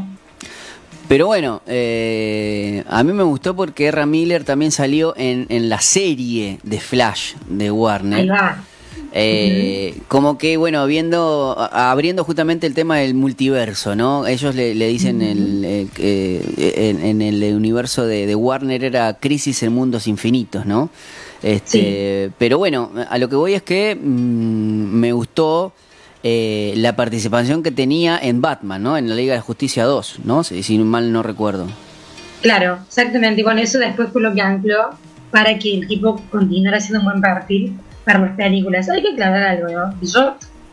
pero 1.08 1.27
bueno, 1.27 1.62
eh, 1.66 2.84
a 2.89 3.01
mí 3.06 3.13
me 3.13 3.24
gustó 3.24 3.56
porque 3.56 3.86
Erra 3.86 4.06
Miller 4.06 4.44
también 4.44 4.74
salió 4.74 5.13
en, 5.16 5.46
en 5.48 5.70
la 5.70 5.80
serie 5.80 6.60
de 6.63 6.82
Flash 6.82 7.36
de 7.48 7.72
Warner. 7.72 8.20
Ahí 8.20 8.27
va. 8.27 8.63
Eh, 9.20 9.96
Como 10.08 10.38
que, 10.38 10.58
bueno, 10.58 10.86
viendo, 10.86 11.58
abriendo 11.72 12.24
justamente 12.24 12.68
el 12.68 12.76
tema 12.76 12.98
del 12.98 13.16
multiverso, 13.16 13.96
¿no? 13.96 14.28
Ellos 14.28 14.54
le, 14.54 14.76
le 14.76 14.88
dicen 14.88 15.24
el, 15.24 15.66
eh, 15.66 15.88
que, 15.92 16.42
en, 16.90 17.04
en 17.04 17.22
el 17.24 17.56
universo 17.56 18.06
de, 18.06 18.28
de 18.28 18.36
Warner 18.36 18.84
era 18.84 19.16
Crisis 19.16 19.64
en 19.64 19.74
Mundos 19.74 20.08
Infinitos, 20.08 20.68
¿no? 20.68 20.92
Este, 21.42 22.30
Pero 22.38 22.60
bueno, 22.60 22.92
a 23.10 23.18
lo 23.18 23.28
que 23.28 23.36
voy 23.36 23.54
es 23.56 23.64
que 23.64 23.96
mm, 23.96 24.00
me 24.00 25.12
gustó 25.14 25.74
eh, 26.22 26.74
la 26.78 26.96
participación 26.96 27.64
que 27.64 27.72
tenía 27.72 28.20
en 28.22 28.42
Batman, 28.42 28.84
¿no? 28.84 28.98
En 28.98 29.10
la 29.10 29.16
Liga 29.16 29.34
de 29.34 29.42
Justicia 29.42 29.86
2, 29.86 30.20
¿no? 30.26 30.44
Si, 30.44 30.62
si 30.62 30.78
mal 30.78 31.12
no 31.12 31.24
recuerdo. 31.24 31.66
Claro, 32.42 32.80
exactamente. 32.88 33.42
Y 33.42 33.44
con 33.44 33.58
eso 33.58 33.80
después 33.80 34.10
fue 34.12 34.22
lo 34.22 34.34
que 34.34 34.42
ancló 34.42 34.92
para 35.32 35.58
que 35.58 35.74
el 35.74 35.88
tipo 35.88 36.22
continuara 36.30 36.78
haciendo 36.78 37.00
un 37.00 37.06
buen 37.06 37.22
perfil 37.22 37.74
para 38.08 38.20
las 38.20 38.36
películas. 38.38 38.90
Hay 38.90 39.04
que 39.04 39.10
aclarar 39.10 39.44
algo, 39.44 39.68
¿no? 39.68 39.94
Yo 40.02 40.22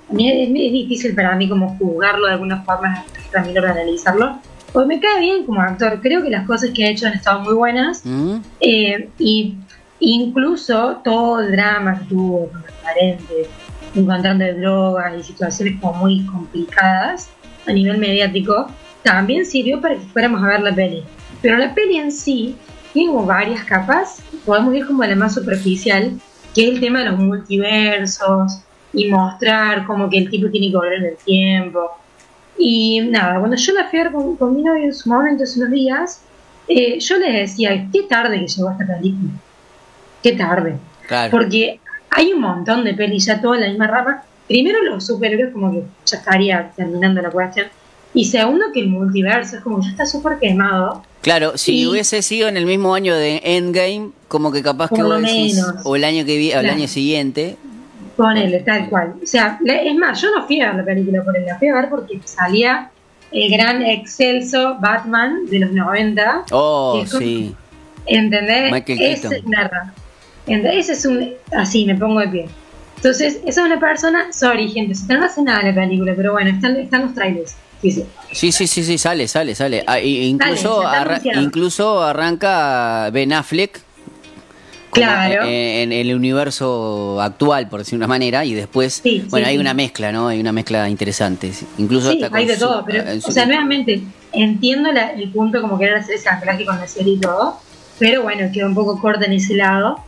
a 0.09 0.13
mí 0.13 0.31
es, 0.31 0.49
es 0.49 0.55
difícil 0.55 1.15
para 1.15 1.35
mí 1.35 1.49
como 1.49 1.77
juzgarlo 1.77 2.29
de 2.29 2.35
alguna 2.35 2.63
forma, 2.63 3.05
mí 3.45 3.53
de 3.53 3.59
analizarlo, 3.59 4.39
pues 4.73 4.87
me 4.87 5.01
cae 5.01 5.19
bien 5.19 5.45
como 5.45 5.61
actor, 5.61 6.01
creo 6.01 6.23
que 6.23 6.31
las 6.31 6.47
cosas 6.47 6.71
que 6.71 6.85
ha 6.85 6.91
hecho 6.91 7.09
han 7.09 7.15
estado 7.15 7.41
muy 7.41 7.55
buenas, 7.55 8.03
¿Mm? 8.05 8.37
eh, 8.61 9.09
y 9.19 9.57
incluso 9.99 11.01
todo 11.03 11.41
el 11.41 11.51
drama 11.51 11.99
que 11.99 12.05
tuvo 12.05 12.49
con 12.51 12.63
los 12.63 12.71
parentes, 12.83 13.49
encontrando 13.95 14.45
drogas 14.55 15.15
y 15.19 15.23
situaciones 15.25 15.81
como 15.81 15.95
muy 15.95 16.25
complicadas 16.27 17.31
a 17.67 17.73
nivel 17.73 17.99
mediático, 17.99 18.69
también 19.03 19.45
sirvió 19.45 19.81
para 19.81 19.97
que 19.97 20.03
fuéramos 20.13 20.43
a 20.43 20.47
ver 20.47 20.61
la 20.61 20.75
peli. 20.75 21.03
Pero 21.43 21.57
la 21.57 21.75
peli 21.75 21.97
en 21.97 22.13
sí 22.13 22.57
tiene 22.93 23.13
varias 23.25 23.65
capas, 23.65 24.23
podemos 24.45 24.75
ir 24.75 24.87
como 24.87 25.03
a 25.03 25.09
la 25.09 25.17
más 25.17 25.35
superficial, 25.35 26.13
que 26.55 26.69
es 26.69 26.75
el 26.75 26.81
tema 26.81 27.01
de 27.01 27.11
los 27.11 27.19
multiversos 27.19 28.61
y 28.93 29.11
mostrar 29.11 29.87
como 29.87 30.09
que 30.09 30.19
el 30.19 30.31
tipo 30.31 30.49
tiene 30.51 30.71
que 30.71 30.77
volver 30.77 30.95
en 30.95 31.05
el 31.05 31.17
tiempo. 31.17 31.91
Y 32.57 33.01
nada, 33.01 33.39
cuando 33.41 33.57
yo 33.57 33.73
la 33.73 33.89
fui 33.89 33.99
a 33.99 34.05
ver 34.05 34.13
con, 34.13 34.37
con 34.37 34.55
mi 34.55 34.63
novio 34.63 34.85
en 34.85 34.95
su 34.95 35.09
momento, 35.09 35.45
hace 35.45 35.59
unos 35.59 35.73
días, 35.73 36.23
eh, 36.69 36.99
yo 36.99 37.19
le 37.19 37.41
decía, 37.41 37.89
qué 37.93 38.05
tarde 38.05 38.41
que 38.41 38.47
llegó 38.47 38.71
esta 38.71 38.87
película. 38.87 39.33
Qué 40.23 40.33
tarde. 40.33 40.77
Claro. 41.07 41.31
Porque 41.31 41.81
hay 42.11 42.33
un 42.33 42.41
montón 42.41 42.85
de 42.85 42.95
pelis 42.95 43.27
ya 43.27 43.41
toda 43.41 43.57
en 43.57 43.63
la 43.63 43.69
misma 43.69 43.87
rama. 43.87 44.23
Primero 44.47 44.83
los 44.83 45.07
superhéroes 45.07 45.53
como 45.53 45.73
que 45.73 45.83
ya 46.07 46.19
estaría 46.19 46.71
terminando 46.77 47.21
la 47.21 47.31
cuestión. 47.31 47.67
Y 48.15 48.25
segundo 48.27 48.67
que 48.73 48.81
el 48.81 48.89
multiverso 48.89 49.57
es 49.57 49.63
como 49.63 49.79
que 49.79 49.87
ya 49.87 49.91
está 49.91 50.07
súper 50.07 50.39
quemado. 50.39 51.03
Claro, 51.25 51.57
si 51.57 51.81
Y- 51.81 51.87
hubiese 51.87 52.21
sido 52.23 52.49
en 52.49 52.57
el 52.59 52.67
mismo 52.67 52.95
año 52.95 53.17
de 53.17 53.41
Endgame, 53.43 54.11
como 54.29 54.53
que 54.53 54.63
capaz 54.63 54.91
que 54.91 55.03
vos 55.03 55.21
decís, 55.23 55.55
menos. 55.57 55.75
o 55.85 55.97
el 55.97 56.05
año 56.05 56.25
que 56.27 56.37
vi, 56.37 56.53
o 56.53 56.61
el 56.61 56.69
año 56.69 56.87
siguiente. 56.87 57.57
Ponele, 58.17 58.61
tal 58.61 58.89
cual. 58.91 59.15
O 59.23 59.27
sea, 59.27 59.59
es 59.65 59.95
más, 59.97 60.21
yo 60.21 60.31
no 60.31 60.47
fui 60.47 60.61
a 60.61 60.67
ver 60.69 60.77
la 60.77 60.85
película 60.85 61.25
por 61.25 61.37
él, 61.37 61.47
la 61.47 61.59
fui 61.59 61.69
a 61.69 61.75
ver 61.75 61.89
porque 61.89 62.21
salía 62.25 62.91
el 63.33 63.51
gran 63.51 63.83
excelso 63.83 64.77
Batman 64.81 65.47
de 65.47 65.59
los 65.61 65.73
90. 65.73 66.45
Oh, 66.53 67.01
es 67.03 67.11
como- 67.11 67.21
sí. 67.25 67.55
¿Entendés? 68.07 68.71
Michael 68.71 69.01
Ese 69.01 69.21
Keaton. 69.23 69.33
es 69.33 69.45
una 69.45 69.69
ra- 69.69 69.95
¿entendés? 70.47 70.91
Ese 70.91 70.93
es 70.93 71.07
un. 71.07 71.33
Así, 71.57 71.87
me 71.87 71.95
pongo 71.95 72.21
de 72.21 72.29
pie. 72.29 72.49
Entonces, 72.97 73.41
esa 73.47 73.61
es 73.63 73.67
una 73.67 73.81
persona. 73.81 74.31
Sorry, 74.31 74.69
gente, 74.71 74.95
se 74.95 75.13
no 75.15 75.25
hace 75.25 75.43
nada 75.43 75.63
la 75.63 75.75
película, 75.75 76.13
pero 76.15 76.33
bueno, 76.33 76.51
están, 76.51 76.77
están 76.77 77.03
los 77.03 77.15
trailers. 77.15 77.57
Sí, 77.91 78.53
sí. 78.53 78.67
Sí, 78.67 78.83
sí, 78.83 78.99
sale, 78.99 79.29
sale, 79.29 79.55
sale. 79.55 79.85
Ah, 79.87 80.01
y- 80.01 80.23
incluso, 80.27 80.83
Sale, 80.83 80.97
arra- 80.99 81.21
incluso 81.43 82.03
arranca 82.03 83.11
Ben 83.13 83.33
Affleck 83.33 83.81
Claro. 84.91 85.43
en, 85.45 85.93
en 85.93 85.93
el 85.93 86.15
universo 86.15 87.21
actual, 87.21 87.69
por 87.69 87.81
decir 87.81 87.97
una 87.97 88.07
manera, 88.07 88.45
y 88.45 88.55
después, 88.55 89.01
Sí, 89.03 89.25
bueno, 89.29 89.45
sí, 89.45 89.51
hay 89.51 89.57
sí. 89.57 89.61
una 89.61 89.75
mezcla, 89.75 90.13
¿no? 90.13 90.29
Hay 90.29 90.41
una 90.41 90.53
mezcla 90.53 90.89
interesante. 90.89 91.53
Incluso 91.79 92.11
hasta 92.11 92.29
con 92.31 92.39
hay 92.39 92.47
de 92.47 92.55
su- 92.55 92.61
todo, 92.61 92.85
pero, 92.87 93.21
su- 93.21 93.29
o 93.29 93.33
sea, 93.33 93.45
nuevamente, 93.47 94.03
entiendo 94.33 94.93
la- 94.93 95.11
el 95.11 95.31
punto 95.31 95.61
como 95.61 95.79
querer 95.79 95.97
hacer 95.97 96.15
ese 96.15 96.29
anclaje 96.29 96.65
con 96.65 96.79
la 96.79 96.87
serie 96.87 97.15
y 97.15 97.19
todo, 97.21 97.59
pero 97.99 98.23
bueno, 98.23 98.49
queda 98.53 98.67
un 98.67 98.75
poco 98.75 99.01
corta 99.01 99.25
en 99.27 99.33
ese 99.33 99.55
lado. 99.57 99.99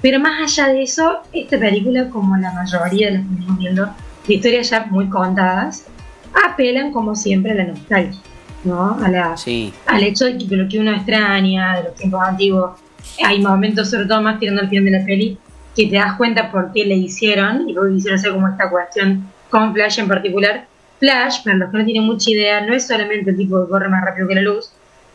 Pero 0.00 0.20
más 0.20 0.40
allá 0.58 0.72
de 0.72 0.82
eso, 0.84 1.18
esta 1.32 1.58
película, 1.58 2.08
como 2.10 2.36
la 2.36 2.52
mayoría 2.52 3.08
de 3.08 3.12
las 3.14 3.22
que 3.22 3.28
venimos 3.34 3.58
viendo, 3.58 3.86
de 4.28 4.34
historias 4.34 4.70
ya 4.70 4.86
muy 4.90 5.08
contadas, 5.08 5.84
apelan 6.44 6.92
como 6.92 7.14
siempre 7.14 7.52
a 7.52 7.54
la 7.54 7.64
nostalgia, 7.64 8.20
¿no? 8.64 8.98
A 9.02 9.08
la, 9.08 9.36
Sí, 9.36 9.72
al 9.86 10.02
hecho 10.02 10.26
de, 10.26 10.38
que, 10.38 10.46
de 10.46 10.56
lo 10.56 10.68
que 10.68 10.78
uno 10.78 10.92
extraña, 10.92 11.76
de 11.76 11.84
los 11.84 11.94
tiempos 11.94 12.20
antiguos. 12.22 12.80
Hay 13.24 13.40
momentos, 13.40 13.90
sobre 13.90 14.06
todo 14.06 14.20
más 14.20 14.38
tirando 14.38 14.62
al 14.62 14.68
final 14.68 14.84
de 14.84 14.90
la 14.90 15.04
peli, 15.04 15.38
que 15.74 15.86
te 15.86 15.96
das 15.96 16.16
cuenta 16.16 16.50
por 16.50 16.72
qué 16.72 16.84
le 16.84 16.96
hicieron 16.96 17.68
y 17.68 17.74
qué 17.74 17.80
quisieron 17.94 18.18
hacer 18.18 18.32
como 18.32 18.48
esta 18.48 18.70
cuestión 18.70 19.30
con 19.50 19.72
Flash 19.72 20.00
en 20.00 20.08
particular. 20.08 20.66
Flash, 20.98 21.44
para 21.44 21.56
los 21.58 21.70
que 21.70 21.78
no 21.78 21.84
tienen 21.84 22.04
mucha 22.04 22.30
idea, 22.30 22.62
no 22.62 22.74
es 22.74 22.86
solamente 22.86 23.30
el 23.30 23.36
tipo 23.36 23.62
que 23.62 23.70
corre 23.70 23.88
más 23.88 24.04
rápido 24.04 24.26
que 24.26 24.34
la 24.34 24.40
luz 24.40 24.72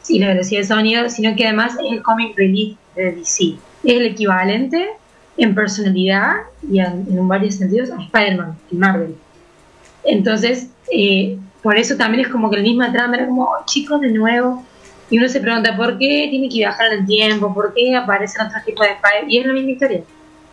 y 0.08 0.20
la 0.20 0.28
velocidad 0.28 0.62
de 0.62 0.68
sonido, 0.68 1.10
sino 1.10 1.36
que 1.36 1.46
además 1.46 1.74
es 1.74 1.92
el 1.92 2.04
comic 2.04 2.38
relief 2.38 2.78
de 2.96 3.14
DC. 3.14 3.56
Es 3.84 3.94
el 3.96 4.06
equivalente 4.06 4.90
en 5.38 5.56
personalidad 5.56 6.34
y 6.70 6.80
en, 6.80 7.06
en 7.10 7.28
varios 7.28 7.56
sentidos 7.56 7.90
a 7.92 8.02
Spider-Man 8.02 8.56
en 8.72 8.80
Marvel. 8.80 9.16
Entonces, 10.04 10.70
eh, 10.92 11.38
por 11.62 11.78
eso 11.78 11.96
también 11.96 12.26
es 12.26 12.32
como 12.32 12.50
que 12.50 12.58
el 12.58 12.64
misma 12.64 12.92
trama 12.92 13.18
era 13.18 13.28
como, 13.28 13.44
"Oh, 13.44 13.66
chicos, 13.66 14.02
de 14.02 14.12
nuevo. 14.12 14.64
Y 15.10 15.18
uno 15.18 15.28
se 15.28 15.42
pregunta, 15.42 15.76
¿por 15.76 15.98
qué 15.98 16.28
tiene 16.30 16.48
que 16.48 16.56
viajar 16.56 16.94
en 16.94 17.00
el 17.00 17.06
tiempo? 17.06 17.54
¿Por 17.54 17.74
qué 17.74 17.96
aparecen 17.96 18.48
otros 18.48 18.64
tipos 18.64 18.86
de 18.88 18.94
Spider? 18.94 19.30
Y 19.30 19.38
es 19.40 19.46
la 19.46 19.54
misma 19.54 19.72
historia. 19.72 20.02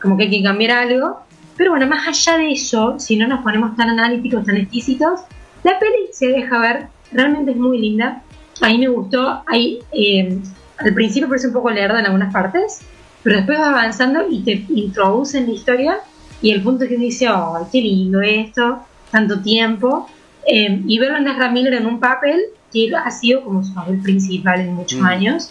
Como 0.02 0.16
que 0.16 0.24
hay 0.24 0.30
que 0.30 0.42
cambiar 0.42 0.72
algo. 0.72 1.20
Pero 1.56 1.70
bueno, 1.70 1.86
más 1.86 2.06
allá 2.06 2.38
de 2.38 2.52
eso, 2.52 2.98
si 2.98 3.16
no 3.16 3.26
nos 3.28 3.42
ponemos 3.42 3.76
tan 3.76 3.88
analíticos, 3.90 4.44
tan 4.44 4.56
exquisitos, 4.56 5.20
la 5.62 5.78
peli 5.78 6.08
se 6.12 6.28
deja 6.28 6.58
ver. 6.58 6.86
Realmente 7.12 7.52
es 7.52 7.56
muy 7.56 7.78
linda. 7.78 8.22
A 8.60 8.68
mí 8.68 8.78
me 8.78 8.88
gustó. 8.88 9.42
Hay, 9.46 9.80
eh, 9.92 10.38
al 10.78 10.94
principio 10.94 11.28
parece 11.28 11.48
un 11.48 11.52
poco 11.52 11.70
lerda 11.70 12.00
en 12.00 12.06
algunas 12.06 12.32
partes, 12.32 12.80
pero 13.22 13.36
después 13.36 13.58
va 13.58 13.70
avanzando 13.70 14.26
y 14.28 14.40
te 14.40 14.64
introduce 14.68 15.38
en 15.38 15.46
la 15.46 15.52
historia. 15.52 15.98
Y 16.42 16.50
el 16.52 16.62
punto 16.62 16.86
que 16.86 16.94
uno 16.94 17.04
dice, 17.04 17.28
oh, 17.28 17.68
qué 17.70 17.80
lindo 17.80 18.20
esto, 18.20 18.80
tanto 19.10 19.40
tiempo. 19.40 20.08
Eh, 20.46 20.82
y 20.86 20.98
verlo 20.98 21.18
en 21.18 21.28
Ezra 21.28 21.50
Miller 21.50 21.74
en 21.74 21.86
un 21.86 22.00
papel 22.00 22.40
que 22.72 22.90
ha 22.94 23.10
sido 23.10 23.42
como 23.44 23.62
su 23.64 23.74
papel 23.74 23.98
principal 24.00 24.60
en 24.60 24.74
muchos 24.74 25.00
Mm. 25.00 25.04
años. 25.06 25.50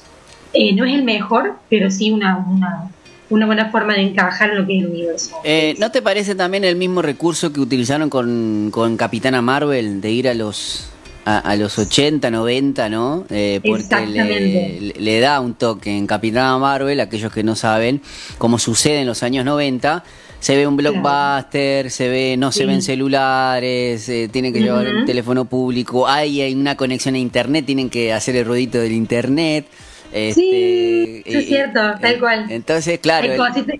Eh, 0.53 0.73
no 0.73 0.85
es 0.85 0.93
el 0.93 1.03
mejor, 1.03 1.53
pero 1.69 1.91
sí 1.91 2.11
una, 2.11 2.37
una, 2.37 2.89
una 3.29 3.45
buena 3.45 3.69
forma 3.69 3.93
de 3.93 4.01
encajar 4.01 4.51
en 4.51 4.57
lo 4.59 4.65
que 4.65 4.77
es 4.77 4.83
el 4.83 4.89
universo. 4.91 5.35
Eh, 5.43 5.75
¿No 5.79 5.91
te 5.91 6.01
parece 6.01 6.35
también 6.35 6.63
el 6.63 6.75
mismo 6.77 7.01
recurso 7.01 7.51
que 7.51 7.59
utilizaron 7.59 8.09
con, 8.09 8.69
con 8.71 8.97
Capitana 8.97 9.41
Marvel 9.41 9.99
de 10.01 10.11
ir 10.11 10.27
a 10.29 10.33
los 10.33 10.89
a, 11.25 11.39
a 11.39 11.55
los 11.57 11.77
80, 11.77 12.31
90, 12.31 12.87
¿no? 12.87 13.25
Eh, 13.29 13.59
porque 13.67 14.05
le, 14.07 14.93
le 14.97 15.19
da 15.19 15.41
un 15.41 15.55
toque 15.55 15.91
en 15.95 16.07
Capitana 16.07 16.57
Marvel, 16.57 17.01
aquellos 17.01 17.33
que 17.33 17.43
no 17.43 17.55
saben, 17.57 18.01
como 18.37 18.57
sucede 18.59 19.01
en 19.01 19.07
los 19.07 19.23
años 19.23 19.43
90, 19.43 20.05
se 20.39 20.55
ve 20.55 20.67
un 20.67 20.77
blockbuster, 20.77 21.89
se 21.91 22.09
ve, 22.09 22.35
no 22.37 22.51
se 22.51 22.65
ven 22.65 22.81
celulares, 22.81 24.07
eh, 24.09 24.29
tienen 24.31 24.53
que 24.53 24.61
llevar 24.61 24.87
un 24.87 25.05
teléfono 25.05 25.45
público, 25.45 26.07
hay, 26.07 26.41
hay 26.41 26.53
una 26.53 26.75
conexión 26.75 27.15
a 27.15 27.17
internet, 27.17 27.65
tienen 27.65 27.89
que 27.89 28.13
hacer 28.13 28.35
el 28.35 28.45
ruidito 28.45 28.79
del 28.79 28.91
internet. 28.93 29.65
Sí, 30.11 31.21
este, 31.25 31.39
es 31.39 31.47
cierto, 31.47 31.79
tal 32.01 32.19
cual. 32.19 32.45
Entonces, 32.49 32.99
claro. 32.99 33.31
Hay 33.31 33.37
cositas- 33.37 33.77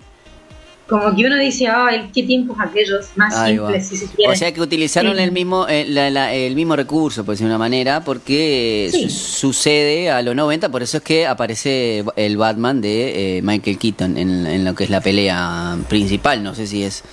como 0.88 1.14
que 1.14 1.26
uno 1.26 1.36
dice, 1.36 1.66
ay, 1.68 2.10
qué 2.14 2.22
tiempos 2.22 2.56
aquellos, 2.58 3.10
más 3.16 3.36
Ahí 3.36 3.58
va. 3.58 3.66
simples, 3.66 3.88
si 3.88 3.96
se 3.98 4.06
quiere. 4.14 4.32
O 4.32 4.34
sea 4.36 4.52
que 4.52 4.60
utilizaron 4.62 5.16
Sí. 5.16 5.22
el 5.22 5.32
mismo 5.32 5.68
eh, 5.68 5.84
la- 5.86 6.08
la- 6.08 6.32
el 6.32 6.54
mismo 6.54 6.76
recurso, 6.76 7.24
por 7.24 7.34
decir 7.34 7.46
una 7.46 7.58
manera, 7.58 8.02
porque 8.04 8.88
Sí. 8.90 9.10
su- 9.10 9.48
sucede 9.52 10.10
a 10.10 10.22
los 10.22 10.34
90, 10.34 10.70
por 10.70 10.82
eso 10.82 10.96
es 10.96 11.02
que 11.02 11.26
aparece 11.26 12.04
el 12.16 12.36
Batman 12.38 12.80
de 12.80 13.38
eh, 13.38 13.42
Michael 13.42 13.76
Keaton 13.78 14.16
en, 14.16 14.46
en 14.46 14.64
lo 14.64 14.74
que 14.74 14.84
es 14.84 14.90
la 14.90 15.00
pelea 15.02 15.76
principal, 15.88 16.42
no 16.42 16.54
sé 16.54 16.66
si 16.66 16.82
es... 16.84 17.04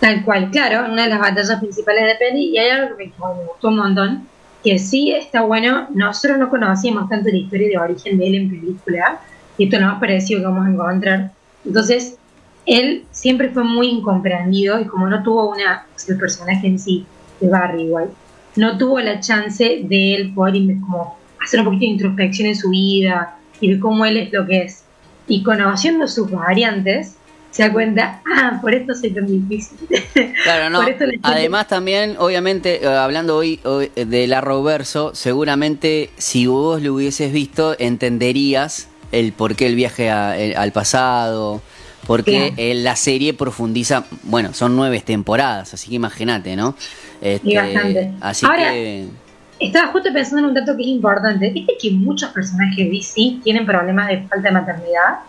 Tal 0.00 0.24
cual, 0.24 0.50
claro, 0.50 0.92
una 0.92 1.04
de 1.04 1.10
las 1.10 1.20
batallas 1.20 1.60
principales 1.60 2.04
de 2.04 2.14
peli, 2.16 2.50
y 2.50 2.58
hay 2.58 2.70
algo 2.70 2.96
que 2.96 3.06
me, 3.06 3.12
gustó 3.46 3.68
un 3.68 3.76
montón, 3.76 4.28
que 4.64 4.78
sí 4.78 5.12
está 5.12 5.42
bueno, 5.42 5.86
nosotros 5.94 6.38
no 6.38 6.50
conocíamos 6.50 7.08
tanto 7.08 7.28
la 7.30 7.36
historia 7.36 7.68
de 7.68 7.78
origen 7.78 8.18
de 8.18 8.26
él 8.26 8.34
en 8.34 8.50
película, 8.50 9.20
y 9.56 9.64
esto 9.64 9.76
es 9.76 9.82
lo 9.82 9.88
más 9.88 10.00
parecido 10.00 10.40
que 10.40 10.46
vamos 10.46 10.66
a 10.66 10.70
encontrar. 10.70 11.30
Entonces, 11.64 12.16
él 12.66 13.04
siempre 13.10 13.50
fue 13.50 13.64
muy 13.64 13.88
incomprendido, 13.88 14.80
y 14.80 14.86
como 14.86 15.08
no 15.08 15.22
tuvo 15.22 15.50
una, 15.50 15.86
el 16.08 16.18
personaje 16.18 16.66
en 16.66 16.78
sí, 16.78 17.06
de 17.40 17.48
Barry 17.48 17.82
igual, 17.82 18.10
no 18.56 18.78
tuvo 18.78 19.00
la 19.00 19.20
chance 19.20 19.82
de 19.84 20.14
él 20.14 20.34
poder 20.34 20.54
como 20.80 21.18
hacer 21.42 21.60
un 21.60 21.66
poquito 21.66 21.80
de 21.80 21.86
introspección 21.86 22.48
en 22.48 22.56
su 22.56 22.70
vida, 22.70 23.36
y 23.62 23.72
de 23.72 23.80
cómo 23.80 24.04
él 24.04 24.18
es 24.18 24.32
lo 24.32 24.46
que 24.46 24.62
es. 24.62 24.82
Y 25.28 25.42
conociendo 25.42 26.06
sus 26.08 26.30
variantes, 26.30 27.14
se 27.52 27.62
da 27.62 27.72
cuenta, 27.72 28.22
ah, 28.26 28.58
por 28.60 28.74
esto 28.74 28.94
soy 28.94 29.10
tan 29.10 29.26
difícil. 29.26 29.78
Claro, 30.42 30.70
no. 30.70 30.80
Además 31.22 31.68
también, 31.68 32.16
obviamente, 32.18 32.82
eh, 32.82 32.88
hablando 32.88 33.36
hoy, 33.36 33.60
hoy 33.64 33.92
eh, 33.94 34.04
del 34.04 34.32
Arrowverso, 34.32 35.14
seguramente 35.14 36.10
si 36.16 36.46
vos 36.46 36.82
lo 36.82 36.94
hubieses 36.94 37.32
visto, 37.32 37.76
entenderías 37.78 38.88
el 39.12 39.32
por 39.32 39.54
qué 39.54 39.66
el 39.66 39.74
viaje 39.76 40.10
a- 40.10 40.36
el- 40.36 40.56
al 40.56 40.72
pasado, 40.72 41.60
porque 42.06 42.52
eh, 42.56 42.74
la 42.74 42.96
serie 42.96 43.32
profundiza, 43.34 44.04
bueno, 44.24 44.52
son 44.54 44.74
nueve 44.74 45.00
temporadas, 45.00 45.72
así 45.74 45.88
que 45.90 45.94
imagínate, 45.96 46.56
¿no? 46.56 46.74
Este, 47.20 47.54
bastante. 47.56 48.12
Así 48.20 48.44
Ahora- 48.46 48.72
que... 48.72 49.06
Estaba 49.60 49.92
justo 49.92 50.12
pensando 50.12 50.40
en 50.40 50.44
un 50.46 50.54
dato 50.54 50.74
que 50.76 50.82
es 50.82 50.88
importante. 50.88 51.48
Viste 51.50 51.74
que 51.80 51.92
muchos 51.92 52.30
personajes 52.30 52.90
DC 52.90 53.36
tienen 53.44 53.64
problemas 53.64 54.08
de 54.08 54.22
falta 54.22 54.48
de 54.48 54.54
maternidad. 54.54 55.20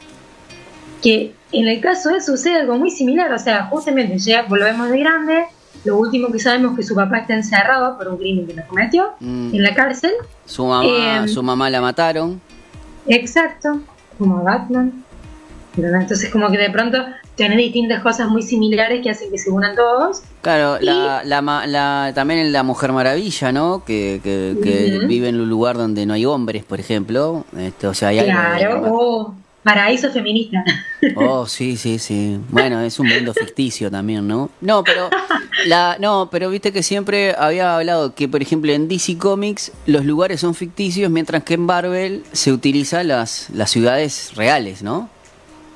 Que 1.03 1.35
en 1.51 1.67
el 1.67 1.79
caso 1.81 2.09
de 2.09 2.15
él 2.15 2.23
sucede 2.23 2.61
algo 2.61 2.75
muy 2.79 2.89
similar. 2.89 3.31
O 3.31 3.37
sea, 3.37 3.65
justamente 3.65 4.17
ya 4.17 4.41
volvemos 4.43 4.89
de 4.89 4.97
grande. 4.97 5.43
Lo 5.83 5.97
último 5.97 6.31
que 6.31 6.39
sabemos 6.39 6.71
es 6.71 6.77
que 6.77 6.83
su 6.83 6.95
papá 6.95 7.17
está 7.19 7.35
encerrado 7.35 7.95
por 7.95 8.07
un 8.07 8.17
crimen 8.17 8.47
que 8.47 8.55
no 8.55 8.63
cometió 8.67 9.11
Mm. 9.19 9.53
en 9.53 9.61
la 9.63 9.75
cárcel. 9.75 10.13
Su 10.45 10.65
mamá, 10.65 10.85
Em, 11.17 11.27
su 11.27 11.43
mamá 11.43 11.69
la 11.69 11.81
mataron. 11.81 12.41
Exacto, 13.07 13.81
como 14.17 14.43
Batman. 14.43 15.03
Entonces 15.75 16.29
como 16.29 16.51
que 16.51 16.57
de 16.57 16.69
pronto 16.69 16.99
tenés 17.35 17.57
distintas 17.57 18.03
cosas 18.03 18.27
muy 18.29 18.43
similares 18.43 19.01
que 19.01 19.09
hacen 19.09 19.31
que 19.31 19.39
se 19.39 19.49
unan 19.49 19.75
todos. 19.75 20.21
Claro, 20.41 20.77
la, 20.79 21.23
la, 21.23 21.41
ma- 21.41 21.65
la- 21.65 22.11
también 22.13 22.51
la 22.51 22.61
Mujer 22.63 22.91
Maravilla, 22.91 23.51
¿no? 23.51 23.83
Que, 23.83 24.19
que, 24.23 24.99
vive 25.07 25.29
en 25.29 25.39
un 25.39 25.49
lugar 25.49 25.77
donde 25.77 26.05
no 26.05 26.13
hay 26.13 26.25
hombres, 26.25 26.63
por 26.63 26.79
ejemplo. 26.79 27.45
Este, 27.57 27.87
o 27.87 27.93
sea, 27.93 28.09
hay 28.09 28.19
algo 28.19 28.31
Claro, 28.31 28.83
oh, 28.91 29.35
paraíso 29.63 30.11
feminista. 30.11 30.63
Oh, 31.15 31.45
sí, 31.47 31.75
sí, 31.77 31.99
sí. 31.99 32.39
Bueno, 32.49 32.81
es 32.81 32.99
un 32.99 33.07
mundo 33.07 33.33
ficticio 33.33 33.89
también, 33.91 34.27
¿no? 34.27 34.49
No, 34.61 34.83
pero 34.83 35.09
la 35.65 35.97
no, 35.99 36.29
pero 36.31 36.49
viste 36.49 36.71
que 36.71 36.83
siempre 36.83 37.35
había 37.37 37.75
hablado 37.75 38.15
que 38.15 38.27
por 38.27 38.41
ejemplo 38.41 38.71
en 38.71 38.87
DC 38.87 39.17
Comics 39.17 39.71
los 39.85 40.05
lugares 40.05 40.39
son 40.39 40.55
ficticios, 40.55 41.09
mientras 41.11 41.43
que 41.43 41.55
en 41.55 41.61
Marvel 41.61 42.23
se 42.31 42.51
utilizan 42.51 43.07
las 43.07 43.49
las 43.49 43.69
ciudades 43.69 44.33
reales, 44.35 44.83
¿no? 44.83 45.09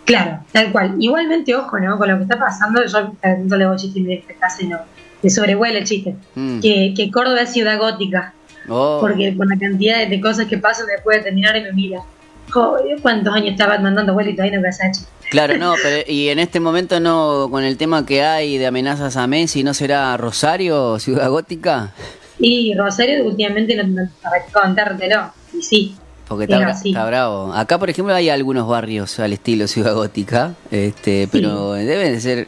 Claro, 0.05 0.39
tal 0.53 0.71
cual. 0.71 0.95
Igualmente, 0.99 1.53
ojo, 1.53 1.77
¿no? 1.79 1.97
Con 1.97 2.09
lo 2.09 2.15
que 2.15 2.23
está 2.23 2.39
pasando, 2.39 2.85
yo 2.85 3.13
no 3.43 3.57
le 3.57 3.65
voy 3.65 3.75
a 3.75 3.77
chiste 3.77 4.01
de 4.01 4.13
este 4.13 4.65
no. 4.65 4.79
De 5.21 5.29
sobrevuela 5.29 5.79
el 5.79 5.83
chiste. 5.83 6.15
Mm. 6.35 6.61
Que, 6.61 6.93
que 6.95 7.11
Córdoba 7.11 7.41
es 7.41 7.51
ciudad 7.51 7.77
gótica. 7.77 8.33
Oh. 8.69 8.99
Porque 9.01 9.33
por 9.35 9.49
la 9.49 9.57
cantidad 9.57 9.97
de, 9.97 10.05
de 10.05 10.21
cosas 10.21 10.45
que 10.45 10.57
pasan 10.57 10.85
después 10.87 11.17
de 11.17 11.23
terminar 11.23 11.57
y 11.57 11.61
me 11.61 11.73
mira. 11.73 12.03
Joder, 12.49 13.01
¿cuántos 13.01 13.33
años 13.33 13.51
estaba 13.51 13.77
mandando 13.79 14.17
has 14.17 14.27
hecho? 14.27 15.01
Claro, 15.29 15.57
no, 15.57 15.75
pero 15.81 16.03
y 16.07 16.29
en 16.29 16.39
este 16.39 16.59
momento 16.59 16.99
no 16.99 17.49
con 17.51 17.63
el 17.63 17.75
tema 17.77 18.05
que 18.05 18.23
hay 18.23 18.57
de 18.57 18.67
amenazas 18.67 19.17
a 19.17 19.27
Messi, 19.27 19.63
¿no 19.63 19.73
será 19.73 20.15
Rosario, 20.15 20.99
Ciudad 20.99 21.29
Gótica? 21.29 21.93
Y 22.39 22.73
Rosario 22.75 23.25
últimamente 23.25 23.75
no, 23.75 23.83
no 23.83 24.09
para 24.21 24.45
contártelo. 24.45 25.31
Y 25.53 25.61
sí. 25.61 25.95
Porque 26.27 26.45
está, 26.45 27.05
bravo. 27.05 27.53
Acá, 27.53 27.79
por 27.79 27.89
ejemplo, 27.89 28.13
hay 28.13 28.29
algunos 28.29 28.67
barrios 28.67 29.17
al 29.19 29.33
estilo 29.33 29.67
Ciudad 29.67 29.93
Gótica, 29.93 30.55
este, 30.71 31.27
pero 31.31 31.73
deben 31.73 32.13
de 32.13 32.21
ser... 32.21 32.47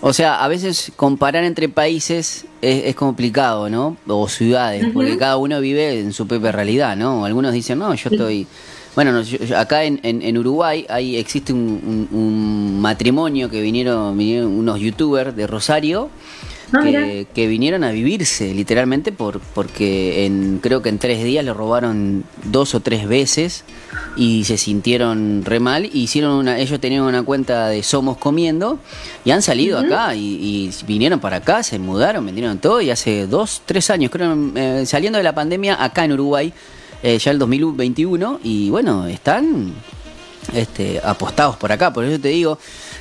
O 0.00 0.12
sea, 0.12 0.42
a 0.42 0.48
veces 0.48 0.90
comparar 0.96 1.44
entre 1.44 1.68
países 1.68 2.44
es, 2.60 2.84
es 2.84 2.94
complicado, 2.96 3.70
¿no? 3.70 3.96
O 4.08 4.28
ciudades, 4.28 4.86
porque 4.92 5.16
cada 5.16 5.36
uno 5.36 5.60
vive 5.60 6.00
en 6.00 6.12
su 6.12 6.26
propia 6.26 6.50
realidad, 6.50 6.96
¿no? 6.96 7.24
Algunos 7.24 7.52
dicen, 7.52 7.78
no, 7.78 7.94
yo 7.94 8.10
estoy... 8.10 8.46
Bueno, 8.94 9.12
no, 9.12 9.22
yo- 9.22 9.38
yo- 9.38 9.58
acá 9.58 9.84
en, 9.84 10.00
en- 10.02 10.20
en 10.22 10.36
Uruguay 10.38 10.84
hay, 10.88 11.16
existe 11.16 11.52
un, 11.52 12.08
un- 12.12 12.18
un 12.18 12.80
matrimonio 12.80 13.48
que 13.48 13.60
vinieron, 13.62 14.16
vinieron 14.18 14.52
unos 14.52 14.78
youtubers 14.80 15.34
de 15.34 15.46
Rosario 15.46 16.10
Ah, 16.74 16.80
que, 16.84 17.26
que 17.34 17.46
vinieron 17.48 17.84
a 17.84 17.90
vivirse 17.92 18.54
literalmente 18.54 19.12
por 19.12 19.40
porque 19.40 20.24
en 20.24 20.58
creo 20.62 20.80
que 20.80 20.88
en 20.88 20.98
tres 20.98 21.22
días 21.22 21.44
le 21.44 21.52
robaron 21.52 22.24
dos 22.44 22.74
o 22.74 22.80
tres 22.80 23.06
veces 23.06 23.64
y 24.16 24.44
se 24.44 24.56
sintieron 24.56 25.42
re 25.44 25.60
mal. 25.60 25.84
Y 25.84 26.04
hicieron 26.04 26.32
una 26.32 26.58
ellos 26.58 26.80
tenían 26.80 27.02
una 27.02 27.22
cuenta 27.24 27.68
de 27.68 27.82
somos 27.82 28.16
comiendo 28.16 28.78
y 29.22 29.32
han 29.32 29.42
salido 29.42 29.78
acá 29.78 30.14
y, 30.14 30.20
y 30.20 30.70
vinieron 30.86 31.20
para 31.20 31.36
acá 31.36 31.62
se 31.62 31.78
mudaron 31.78 32.24
vendieron 32.24 32.56
todo 32.56 32.80
y 32.80 32.88
hace 32.88 33.26
dos 33.26 33.60
tres 33.66 33.90
años 33.90 34.10
creo 34.10 34.34
eh, 34.54 34.86
saliendo 34.86 35.18
de 35.18 35.24
la 35.24 35.34
pandemia 35.34 35.76
acá 35.84 36.06
en 36.06 36.12
Uruguay 36.12 36.54
eh, 37.02 37.18
ya 37.18 37.30
el 37.30 37.38
2021 37.38 38.40
y 38.42 38.70
bueno 38.70 39.06
están 39.06 39.72
este, 40.54 41.00
apostados 41.02 41.56
por 41.56 41.72
acá. 41.72 41.92
Por 41.92 42.04
eso 42.04 42.20
te 42.20 42.28
digo 42.28 42.58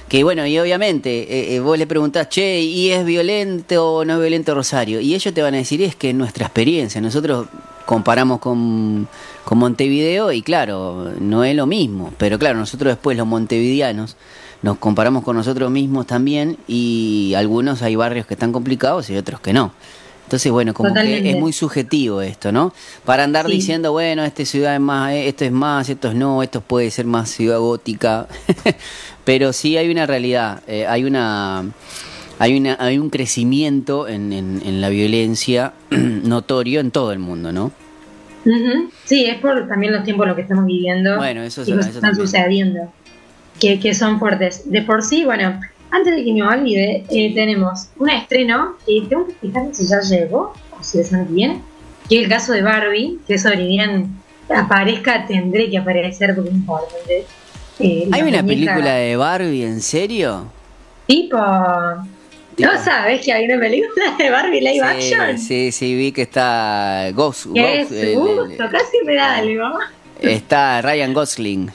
que, 0.07 0.23
bueno, 0.23 0.45
y 0.45 0.57
obviamente 0.59 1.21
eh, 1.21 1.55
eh, 1.55 1.59
vos 1.59 1.77
le 1.77 1.87
preguntás, 1.87 2.29
che, 2.29 2.61
¿y 2.61 2.91
es 2.91 3.05
violento 3.05 3.95
o 3.95 4.05
no 4.05 4.15
es 4.15 4.19
violento 4.19 4.53
Rosario? 4.53 4.99
Y 5.01 5.15
ellos 5.15 5.33
te 5.33 5.41
van 5.41 5.53
a 5.55 5.57
decir, 5.57 5.81
es 5.81 5.95
que 5.95 6.09
es 6.09 6.15
nuestra 6.15 6.45
experiencia. 6.45 7.01
Nosotros 7.01 7.47
comparamos 7.85 8.39
con, 8.39 9.07
con 9.43 9.57
Montevideo 9.57 10.31
y, 10.31 10.41
claro, 10.41 11.11
no 11.19 11.43
es 11.43 11.55
lo 11.55 11.65
mismo. 11.65 12.13
Pero, 12.17 12.37
claro, 12.37 12.59
nosotros 12.59 12.93
después, 12.93 13.17
los 13.17 13.27
montevideanos, 13.27 14.15
nos 14.61 14.77
comparamos 14.77 15.23
con 15.23 15.35
nosotros 15.35 15.71
mismos 15.71 16.05
también 16.05 16.57
y 16.67 17.33
algunos 17.35 17.81
hay 17.81 17.95
barrios 17.95 18.27
que 18.27 18.35
están 18.35 18.51
complicados 18.51 19.09
y 19.09 19.17
otros 19.17 19.41
que 19.41 19.53
no. 19.53 19.73
Entonces, 20.31 20.49
bueno, 20.49 20.73
como 20.73 20.87
Totalmente. 20.87 21.23
que 21.23 21.29
es 21.31 21.37
muy 21.37 21.51
subjetivo 21.51 22.21
esto, 22.21 22.53
¿no? 22.53 22.73
Para 23.03 23.25
andar 23.25 23.47
Sí. 23.47 23.51
diciendo, 23.51 23.91
bueno, 23.91 24.23
esta 24.23 24.45
ciudad 24.45 24.73
es 24.75 24.79
más, 24.79 25.11
eh, 25.11 25.27
esto 25.27 25.43
es 25.43 25.51
más, 25.51 25.89
esto 25.89 26.07
es 26.07 26.15
no, 26.15 26.41
esto 26.41 26.61
puede 26.61 26.89
ser 26.89 27.05
más 27.05 27.29
ciudad 27.29 27.59
gótica. 27.59 28.29
Pero 29.25 29.51
sí 29.51 29.75
hay 29.75 29.91
una 29.91 30.05
realidad, 30.05 30.61
eh, 30.67 30.87
hay 30.87 31.03
una 31.03 31.65
hay 32.39 32.57
una 32.57 32.77
hay 32.79 32.97
un 32.97 33.09
crecimiento 33.09 34.07
en, 34.07 34.31
en- 34.31 34.61
en 34.65 34.79
la 34.79 34.87
violencia 34.87 35.73
notorio 35.89 36.79
en 36.79 36.91
todo 36.91 37.11
el 37.11 37.19
mundo, 37.19 37.51
¿no? 37.51 37.73
Sí, 39.03 39.25
es 39.25 39.37
por 39.41 39.67
también 39.67 39.91
los 39.91 40.05
tiempos 40.05 40.23
en 40.23 40.27
los 40.29 40.35
que 40.37 40.43
estamos 40.43 40.65
viviendo. 40.65 41.17
Bueno, 41.17 41.41
eso 41.43 41.61
y 41.63 41.65
cosas 41.65 41.87
eso 41.87 41.97
están 41.97 42.11
también. 42.11 42.25
sucediendo. 42.27 42.93
Que, 43.59 43.81
que 43.81 43.93
son 43.93 44.17
fuertes. 44.17 44.63
De 44.71 44.81
por 44.81 45.03
sí, 45.03 45.25
bueno, 45.25 45.59
antes 45.91 46.15
de 46.15 46.23
que 46.23 46.33
me 46.33 46.43
olvide, 46.43 47.03
eh, 47.09 47.31
tenemos 47.35 47.87
un 47.97 48.09
estreno 48.09 48.75
que 48.85 49.03
tengo 49.09 49.27
que 49.27 49.33
fijarme 49.41 49.73
si 49.73 49.87
ya 49.87 49.99
llegó 50.01 50.53
o 50.79 50.83
si 50.83 50.99
es 50.99 51.11
bien. 51.29 51.61
Que 52.09 52.17
es 52.19 52.23
el 52.23 52.29
caso 52.29 52.53
de 52.53 52.61
Barbie, 52.61 53.19
que 53.27 53.35
eso 53.35 53.49
bien 53.51 54.15
aparezca, 54.53 55.25
tendré 55.27 55.69
que 55.69 55.77
aparecer 55.77 56.33
porque 56.35 56.49
es 56.49 56.55
importante. 56.55 57.25
Eh, 57.79 58.07
¿Hay 58.11 58.21
una 58.21 58.41
muñeca- 58.41 58.47
película 58.47 58.93
de 58.95 59.15
Barbie 59.15 59.63
en 59.63 59.81
serio? 59.81 60.45
Tipo. 61.07 61.37
¿No 62.57 62.83
sabes 62.83 63.21
que 63.25 63.31
hay 63.33 63.45
una 63.45 63.59
película 63.59 64.15
de 64.17 64.29
Barbie 64.29 64.59
live 64.61 64.73
Sí, 64.73 65.13
action? 65.13 65.37
sí, 65.39 65.71
sí, 65.71 65.95
vi 65.95 66.11
que 66.11 66.23
está 66.23 67.09
Ghost, 67.13 67.47
Que 67.53 67.61
Ghost, 67.61 67.91
es 67.91 68.03
el- 68.03 68.07
el- 68.09 68.15
gusto, 68.17 68.63
casi 68.71 68.97
me 69.05 69.15
da 69.15 69.37
algo. 69.37 69.63
está 70.21 70.81
Ryan 70.81 71.13
Gosling. 71.13 71.71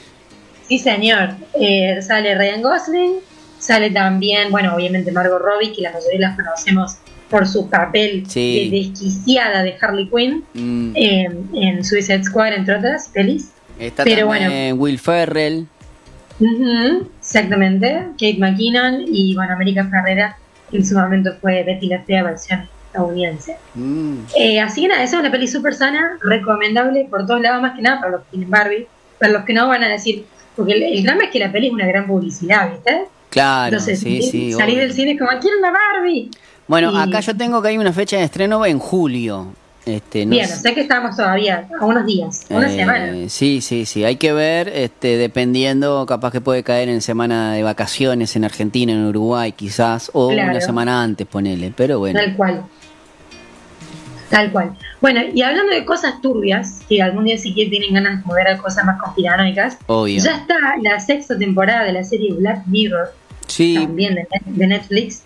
Sí, 0.67 0.79
señor. 0.79 1.31
Eh, 1.59 1.99
sale 2.01 2.35
Ryan 2.35 2.61
Gosling, 2.61 3.15
sale 3.59 3.89
también, 3.91 4.51
bueno, 4.51 4.75
obviamente 4.75 5.11
Margot 5.11 5.41
Robbie, 5.41 5.73
que 5.73 5.81
la 5.81 5.91
mayoría 5.91 6.19
las 6.29 6.35
conocemos 6.35 6.97
por 7.29 7.45
su 7.47 7.69
papel 7.69 8.23
Sí. 8.27 8.69
de 8.69 8.77
desquiciada 8.77 9.61
de 9.63 9.75
Harley 9.81 10.09
Quinn 10.09 10.43
Mm, 10.53 10.91
eh, 10.95 11.29
en 11.53 11.83
Suicide 11.83 12.23
Squad, 12.23 12.53
entre 12.53 12.75
otras 12.75 13.09
pelis. 13.13 13.51
está 13.79 14.03
pero 14.03 14.27
también 14.29 14.79
Will 14.79 14.97
Ferrell. 14.99 15.67
Exactamente. 17.19 18.07
Kate 18.13 18.37
McKinnon 18.37 19.03
y, 19.07 19.35
bueno, 19.35 19.53
América 19.53 19.87
Ferrera, 19.89 20.37
que 20.69 20.77
en 20.77 20.85
su 20.85 20.95
momento 20.97 21.33
fue 21.41 21.63
Betty 21.63 21.87
la 21.87 22.01
Fea 22.03 22.23
versión 22.23 22.67
estadounidense. 22.87 23.57
Mm. 23.75 24.17
Eh, 24.37 24.59
así 24.61 24.81
que 24.81 24.87
nada, 24.87 25.03
esa 25.03 25.15
es 25.17 25.21
una 25.21 25.31
peli 25.31 25.47
súper 25.47 25.73
sana, 25.73 26.17
recomendable 26.21 27.07
por 27.09 27.25
todos 27.25 27.41
lados, 27.41 27.61
más 27.61 27.75
que 27.75 27.81
nada 27.81 27.99
para 27.99 28.11
los 28.13 28.21
que 28.21 28.27
tienen 28.31 28.49
Barbie. 28.49 28.87
Para 29.19 29.33
los 29.33 29.43
que 29.45 29.53
no 29.53 29.67
van 29.67 29.83
a 29.83 29.89
decir, 29.89 30.25
porque 30.55 30.73
el, 30.73 30.83
el 30.83 31.03
drama 31.03 31.23
es 31.25 31.29
que 31.31 31.39
la 31.39 31.51
peli 31.51 31.67
es 31.67 31.73
una 31.73 31.87
gran 31.87 32.05
publicidad, 32.07 32.71
¿viste? 32.71 33.05
Claro, 33.29 33.67
Entonces, 33.77 33.99
sí, 33.99 34.21
sí. 34.21 34.51
salir 34.53 34.75
obvio. 34.75 34.87
del 34.87 34.93
cine 34.93 35.11
es 35.11 35.19
como, 35.19 35.29
quiero 35.39 35.57
una 35.59 35.71
Barbie. 35.71 36.29
Bueno, 36.67 36.91
y- 36.93 36.97
acá 37.09 37.19
yo 37.19 37.35
tengo 37.35 37.61
que 37.61 37.69
hay 37.69 37.77
una 37.77 37.93
fecha 37.93 38.17
de 38.17 38.23
estreno 38.23 38.65
en 38.65 38.79
julio. 38.79 39.47
Este, 39.85 40.25
no 40.25 40.31
Bien, 40.31 40.45
sé- 40.47 40.73
que 40.73 40.81
estamos 40.81 41.15
todavía 41.15 41.65
a 41.79 41.85
unos 41.85 42.05
días, 42.05 42.45
a 42.51 42.55
una 42.55 42.67
eh, 42.69 42.75
semana. 42.75 43.29
Sí, 43.29 43.61
sí, 43.61 43.85
sí. 43.85 44.03
Hay 44.03 44.17
que 44.17 44.33
ver, 44.33 44.67
este, 44.67 45.15
dependiendo, 45.15 46.05
capaz 46.05 46.31
que 46.33 46.41
puede 46.41 46.61
caer 46.63 46.89
en 46.89 47.01
semana 47.01 47.53
de 47.53 47.63
vacaciones 47.63 48.35
en 48.35 48.43
Argentina, 48.43 48.91
en 48.91 49.05
Uruguay, 49.05 49.53
quizás, 49.53 50.11
o 50.13 50.27
Claro. 50.29 50.51
una 50.51 50.59
semana 50.59 51.01
antes, 51.03 51.25
ponele. 51.25 51.71
Pero 51.73 51.99
bueno. 51.99 52.19
Tal 52.19 52.35
cual. 52.35 52.65
Tal 54.29 54.51
cual. 54.51 54.75
Bueno, 54.99 55.21
y 55.33 55.41
hablando 55.43 55.71
de 55.73 55.85
cosas 55.85 56.21
turbias, 56.21 56.79
que 56.89 57.01
algún 57.01 57.25
día 57.25 57.37
si 57.37 57.53
quieren 57.53 57.69
tienen 57.71 57.93
ganas 57.93 58.25
de 58.25 58.33
ver 58.33 58.57
cosas 58.57 58.83
más 58.85 58.99
conspiranoicas, 58.99 59.77
Obvio. 59.87 60.21
ya 60.23 60.37
está 60.37 60.55
la 60.81 60.99
sexta 60.99 61.37
temporada 61.37 61.83
de 61.83 61.93
la 61.93 62.03
serie 62.03 62.33
Black 62.33 62.65
Mirror, 62.65 63.13
Sí. 63.47 63.75
también 63.75 64.15
de, 64.15 64.27
de 64.45 64.67
Netflix. 64.67 65.23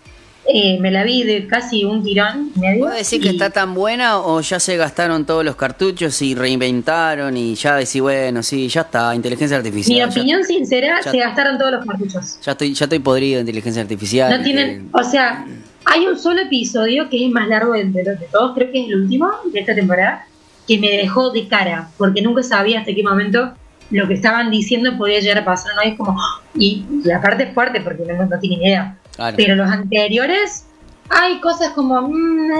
Eh, 0.52 0.76
me 0.80 0.90
la 0.90 1.04
vi 1.04 1.22
de 1.22 1.46
casi 1.46 1.84
un 1.84 2.02
tirón. 2.02 2.50
¿Puedo 2.56 2.92
decir 2.92 3.22
que 3.22 3.28
está 3.30 3.50
tan 3.50 3.74
buena 3.74 4.18
o 4.18 4.40
ya 4.40 4.58
se 4.58 4.76
gastaron 4.76 5.24
todos 5.24 5.44
los 5.44 5.54
cartuchos 5.54 6.20
y 6.20 6.34
reinventaron 6.34 7.36
y 7.36 7.54
ya 7.54 7.76
decís, 7.76 8.00
bueno, 8.02 8.42
sí, 8.42 8.66
ya 8.68 8.80
está, 8.80 9.14
inteligencia 9.14 9.56
artificial. 9.56 9.94
Mi 9.94 9.98
ya- 10.00 10.08
opinión 10.20 10.44
sincera, 10.44 10.98
ya- 11.04 11.10
se 11.12 11.18
gastaron 11.18 11.58
todos 11.58 11.70
los 11.72 11.86
cartuchos. 11.86 12.38
Ya, 12.44 12.52
estoy, 12.52 12.74
ya 12.74 12.86
estoy 12.86 12.98
podrido 12.98 13.36
de 13.36 13.40
inteligencia 13.42 13.82
artificial. 13.82 14.36
No 14.36 14.42
tienen, 14.42 14.88
o 14.92 15.04
sea, 15.04 15.46
hay 15.84 16.06
un 16.06 16.18
solo 16.18 16.42
episodio 16.42 17.08
que 17.08 17.26
es 17.26 17.30
más 17.30 17.48
largo 17.48 17.72
de, 17.72 17.84
de 17.84 18.04
los 18.04 18.20
de 18.20 18.26
todos, 18.26 18.54
creo 18.54 18.70
que 18.70 18.82
es 18.82 18.88
el 18.88 19.02
último 19.02 19.30
de 19.52 19.60
esta 19.60 19.74
temporada, 19.74 20.26
que 20.66 20.78
me 20.78 20.90
dejó 20.90 21.30
de 21.30 21.48
cara, 21.48 21.88
porque 21.98 22.22
nunca 22.22 22.42
sabía 22.42 22.80
hasta 22.80 22.94
qué 22.94 23.02
momento 23.02 23.52
lo 23.90 24.08
que 24.08 24.14
estaban 24.14 24.50
diciendo 24.50 24.96
podía 24.96 25.20
llegar 25.20 25.38
a 25.38 25.44
pasar, 25.44 25.74
¿no? 25.74 25.82
Es 25.82 25.96
como, 25.96 26.16
y, 26.54 26.84
y 26.90 27.06
la 27.06 27.20
parte 27.20 27.44
es 27.44 27.54
fuerte 27.54 27.80
porque 27.80 28.04
no, 28.04 28.26
no 28.26 28.38
tienen 28.38 28.62
idea. 28.62 28.96
Claro. 29.14 29.36
Pero 29.36 29.54
los 29.54 29.70
anteriores, 29.70 30.66
hay 31.10 31.40
cosas 31.40 31.70
como, 31.70 32.00
mm, 32.00 32.50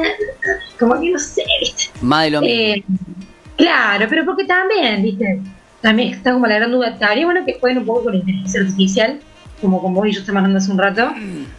como 0.79 1.01
que 1.01 1.11
no 1.11 1.19
sé, 1.19 1.43
¿viste? 1.61 1.85
Más 2.03 2.25
de 2.25 2.31
lo 2.31 2.41
mismo. 2.43 2.55
Eh, 2.55 2.85
claro, 3.57 4.07
pero 4.09 4.25
porque 4.27 4.45
también, 4.45 5.03
¿viste? 5.03 5.41
También 5.81 6.13
está 6.13 6.33
como 6.33 6.47
la 6.47 6.57
gran 6.57 6.71
duda. 6.71 6.89
Estaría 6.89 7.25
bueno 7.25 7.45
que 7.47 7.59
jueguen 7.59 7.79
un 7.79 7.87
poco 7.87 8.05
con 8.05 8.13
la 8.13 8.19
inteligencia 8.19 8.61
artificial, 8.61 9.21
como 9.63 9.81
con 9.81 9.95
vos 9.95 10.07
y 10.07 10.13
yo 10.13 10.21
estamos 10.21 10.41
hablando 10.41 10.59
hace 10.59 10.71
un 10.71 10.79
rato, 10.79 11.13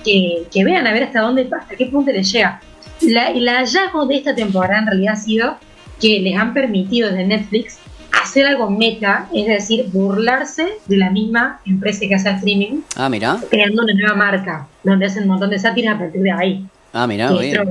que, 0.06 0.44
que 0.52 0.64
vean 0.64 0.86
a 0.86 0.94
ver 0.94 1.04
hasta 1.06 1.22
dónde, 1.22 1.50
hasta 1.60 1.76
qué 1.76 1.88
punto 1.88 2.12
les 2.12 2.32
llega. 2.32 2.62
La, 3.02 3.32
el 3.32 3.48
hallazgo 3.50 4.06
de 4.06 4.18
esta 4.18 4.36
temporada 4.36 4.78
en 4.80 4.86
realidad 4.86 5.14
ha 5.14 5.18
sido 5.18 5.58
que 6.00 6.20
les 6.20 6.38
han 6.38 6.54
permitido 6.54 7.10
desde 7.10 7.26
Netflix 7.26 7.80
hacer 8.22 8.46
algo 8.46 8.70
meta, 8.70 9.28
es 9.34 9.48
decir, 9.48 9.86
burlarse 9.92 10.68
de 10.86 10.98
la 10.98 11.10
misma 11.10 11.60
empresa 11.66 12.02
que 12.08 12.14
hace 12.16 12.30
el 12.30 12.36
streaming, 12.36 12.82
Ah, 12.96 13.10
mira. 13.10 13.38
creando 13.50 13.82
una 13.84 13.94
nueva 13.94 14.16
marca, 14.16 14.68
donde 14.84 15.06
hacen 15.08 15.24
un 15.24 15.30
montón 15.30 15.50
de 15.50 15.58
sátiras 15.60 15.96
a 15.96 16.00
partir 16.00 16.22
de 16.22 16.32
ahí. 16.32 16.66
Ah, 16.94 17.08
mira, 17.08 17.32
bueno, 17.32 17.64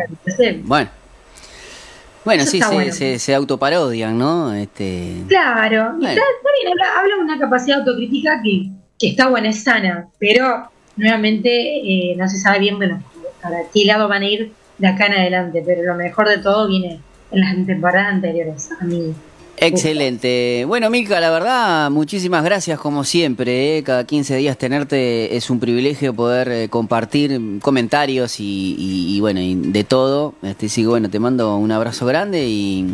Bueno. 2.25 2.43
Eso 2.43 2.51
sí, 2.53 2.61
se, 2.61 2.75
bueno. 2.75 2.93
se, 2.93 3.19
se 3.19 3.35
autoparodian, 3.35 4.17
¿no? 4.19 4.53
Este, 4.53 5.23
Claro, 5.29 5.93
Bueno. 5.93 6.09
está, 6.09 6.21
está 6.21 6.49
bien, 6.63 6.73
habla, 6.73 7.01
habla 7.01 7.15
de 7.17 7.21
una 7.23 7.39
capacidad 7.39 7.79
autocrítica 7.81 8.41
que, 8.43 8.69
que 9.03 9.09
está 9.11 9.29
buena, 9.29 9.49
es 9.51 9.63
sana, 9.65 10.07
pero 10.19 10.69
nuevamente 10.97 11.51
eh, 11.51 12.15
no 12.17 12.29
se 12.29 12.39
sabe 12.39 12.61
bien 12.61 12.77
bueno, 12.77 13.03
para 13.43 13.59
qué 13.75 13.85
lado 13.85 14.09
van 14.09 14.23
a 14.23 14.27
ir 14.29 14.53
de 14.79 14.87
acá 14.87 15.07
en 15.07 15.15
adelante, 15.15 15.63
pero 15.67 15.83
lo 15.83 15.95
mejor 15.97 16.29
de 16.29 16.39
todo 16.39 16.69
viene 16.69 17.01
en 17.33 17.41
las 17.41 17.55
temporadas 17.67 18.13
anteriores, 18.15 18.71
a 18.81 18.85
mí. 18.85 19.13
Excelente. 19.57 20.65
Bueno, 20.67 20.91
Milka, 20.91 21.21
la 21.21 21.31
verdad, 21.31 21.91
muchísimas 21.91 22.45
gracias 22.45 22.79
como 22.81 23.05
siempre. 23.05 23.79
¿eh? 23.79 23.83
Cada 23.83 24.05
15 24.05 24.37
días 24.37 24.57
tenerte 24.59 25.37
es 25.37 25.51
un 25.51 25.61
privilegio 25.61 26.15
poder 26.15 26.49
eh, 26.49 26.69
compartir 26.69 27.41
comentarios 27.61 28.41
y, 28.41 28.75
y- 28.79 29.17
y, 29.17 29.21
bueno, 29.21 29.41
y 29.41 29.55
de 29.55 29.85
todo. 29.85 30.35
Este, 30.43 30.69
que 30.69 30.87
bueno, 30.87 31.11
te 31.11 31.19
mando 31.21 31.57
un 31.57 31.71
abrazo 31.71 32.07
grande 32.07 32.45
y 32.49 32.87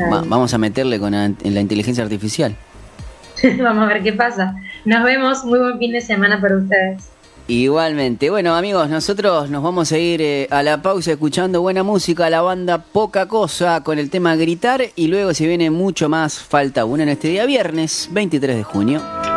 va- 0.00 0.22
vamos 0.26 0.54
a 0.54 0.58
meterle 0.58 0.98
con 1.00 1.12
la, 1.12 1.24
en 1.26 1.54
la 1.54 1.60
inteligencia 1.60 2.04
artificial. 2.04 2.56
Vamos 3.58 3.84
a 3.84 3.94
ver 3.94 4.02
qué 4.02 4.12
pasa. 4.12 4.54
Nos 4.84 5.04
vemos, 5.04 5.44
muy 5.44 5.58
buen 5.58 5.78
fin 5.78 5.92
de 5.92 6.00
semana 6.00 6.40
para 6.40 6.56
ustedes. 6.56 7.08
Igualmente. 7.48 8.30
Bueno, 8.30 8.54
amigos, 8.54 8.88
nosotros 8.88 9.50
nos 9.50 9.62
vamos 9.62 9.90
a 9.92 9.98
ir 9.98 10.22
eh, 10.22 10.46
a 10.50 10.62
la 10.62 10.80
pausa 10.80 11.12
escuchando 11.12 11.60
buena 11.60 11.82
música, 11.82 12.30
la 12.30 12.40
banda 12.40 12.78
Poca 12.78 13.26
Cosa 13.26 13.82
con 13.82 13.98
el 13.98 14.10
tema 14.10 14.36
Gritar 14.36 14.82
y 14.94 15.08
luego 15.08 15.34
se 15.34 15.46
viene 15.46 15.70
mucho 15.70 16.08
más 16.08 16.38
Falta 16.38 16.84
Una 16.84 17.02
en 17.02 17.08
este 17.10 17.28
día 17.28 17.44
viernes 17.44 18.08
23 18.12 18.56
de 18.56 18.62
junio. 18.62 19.31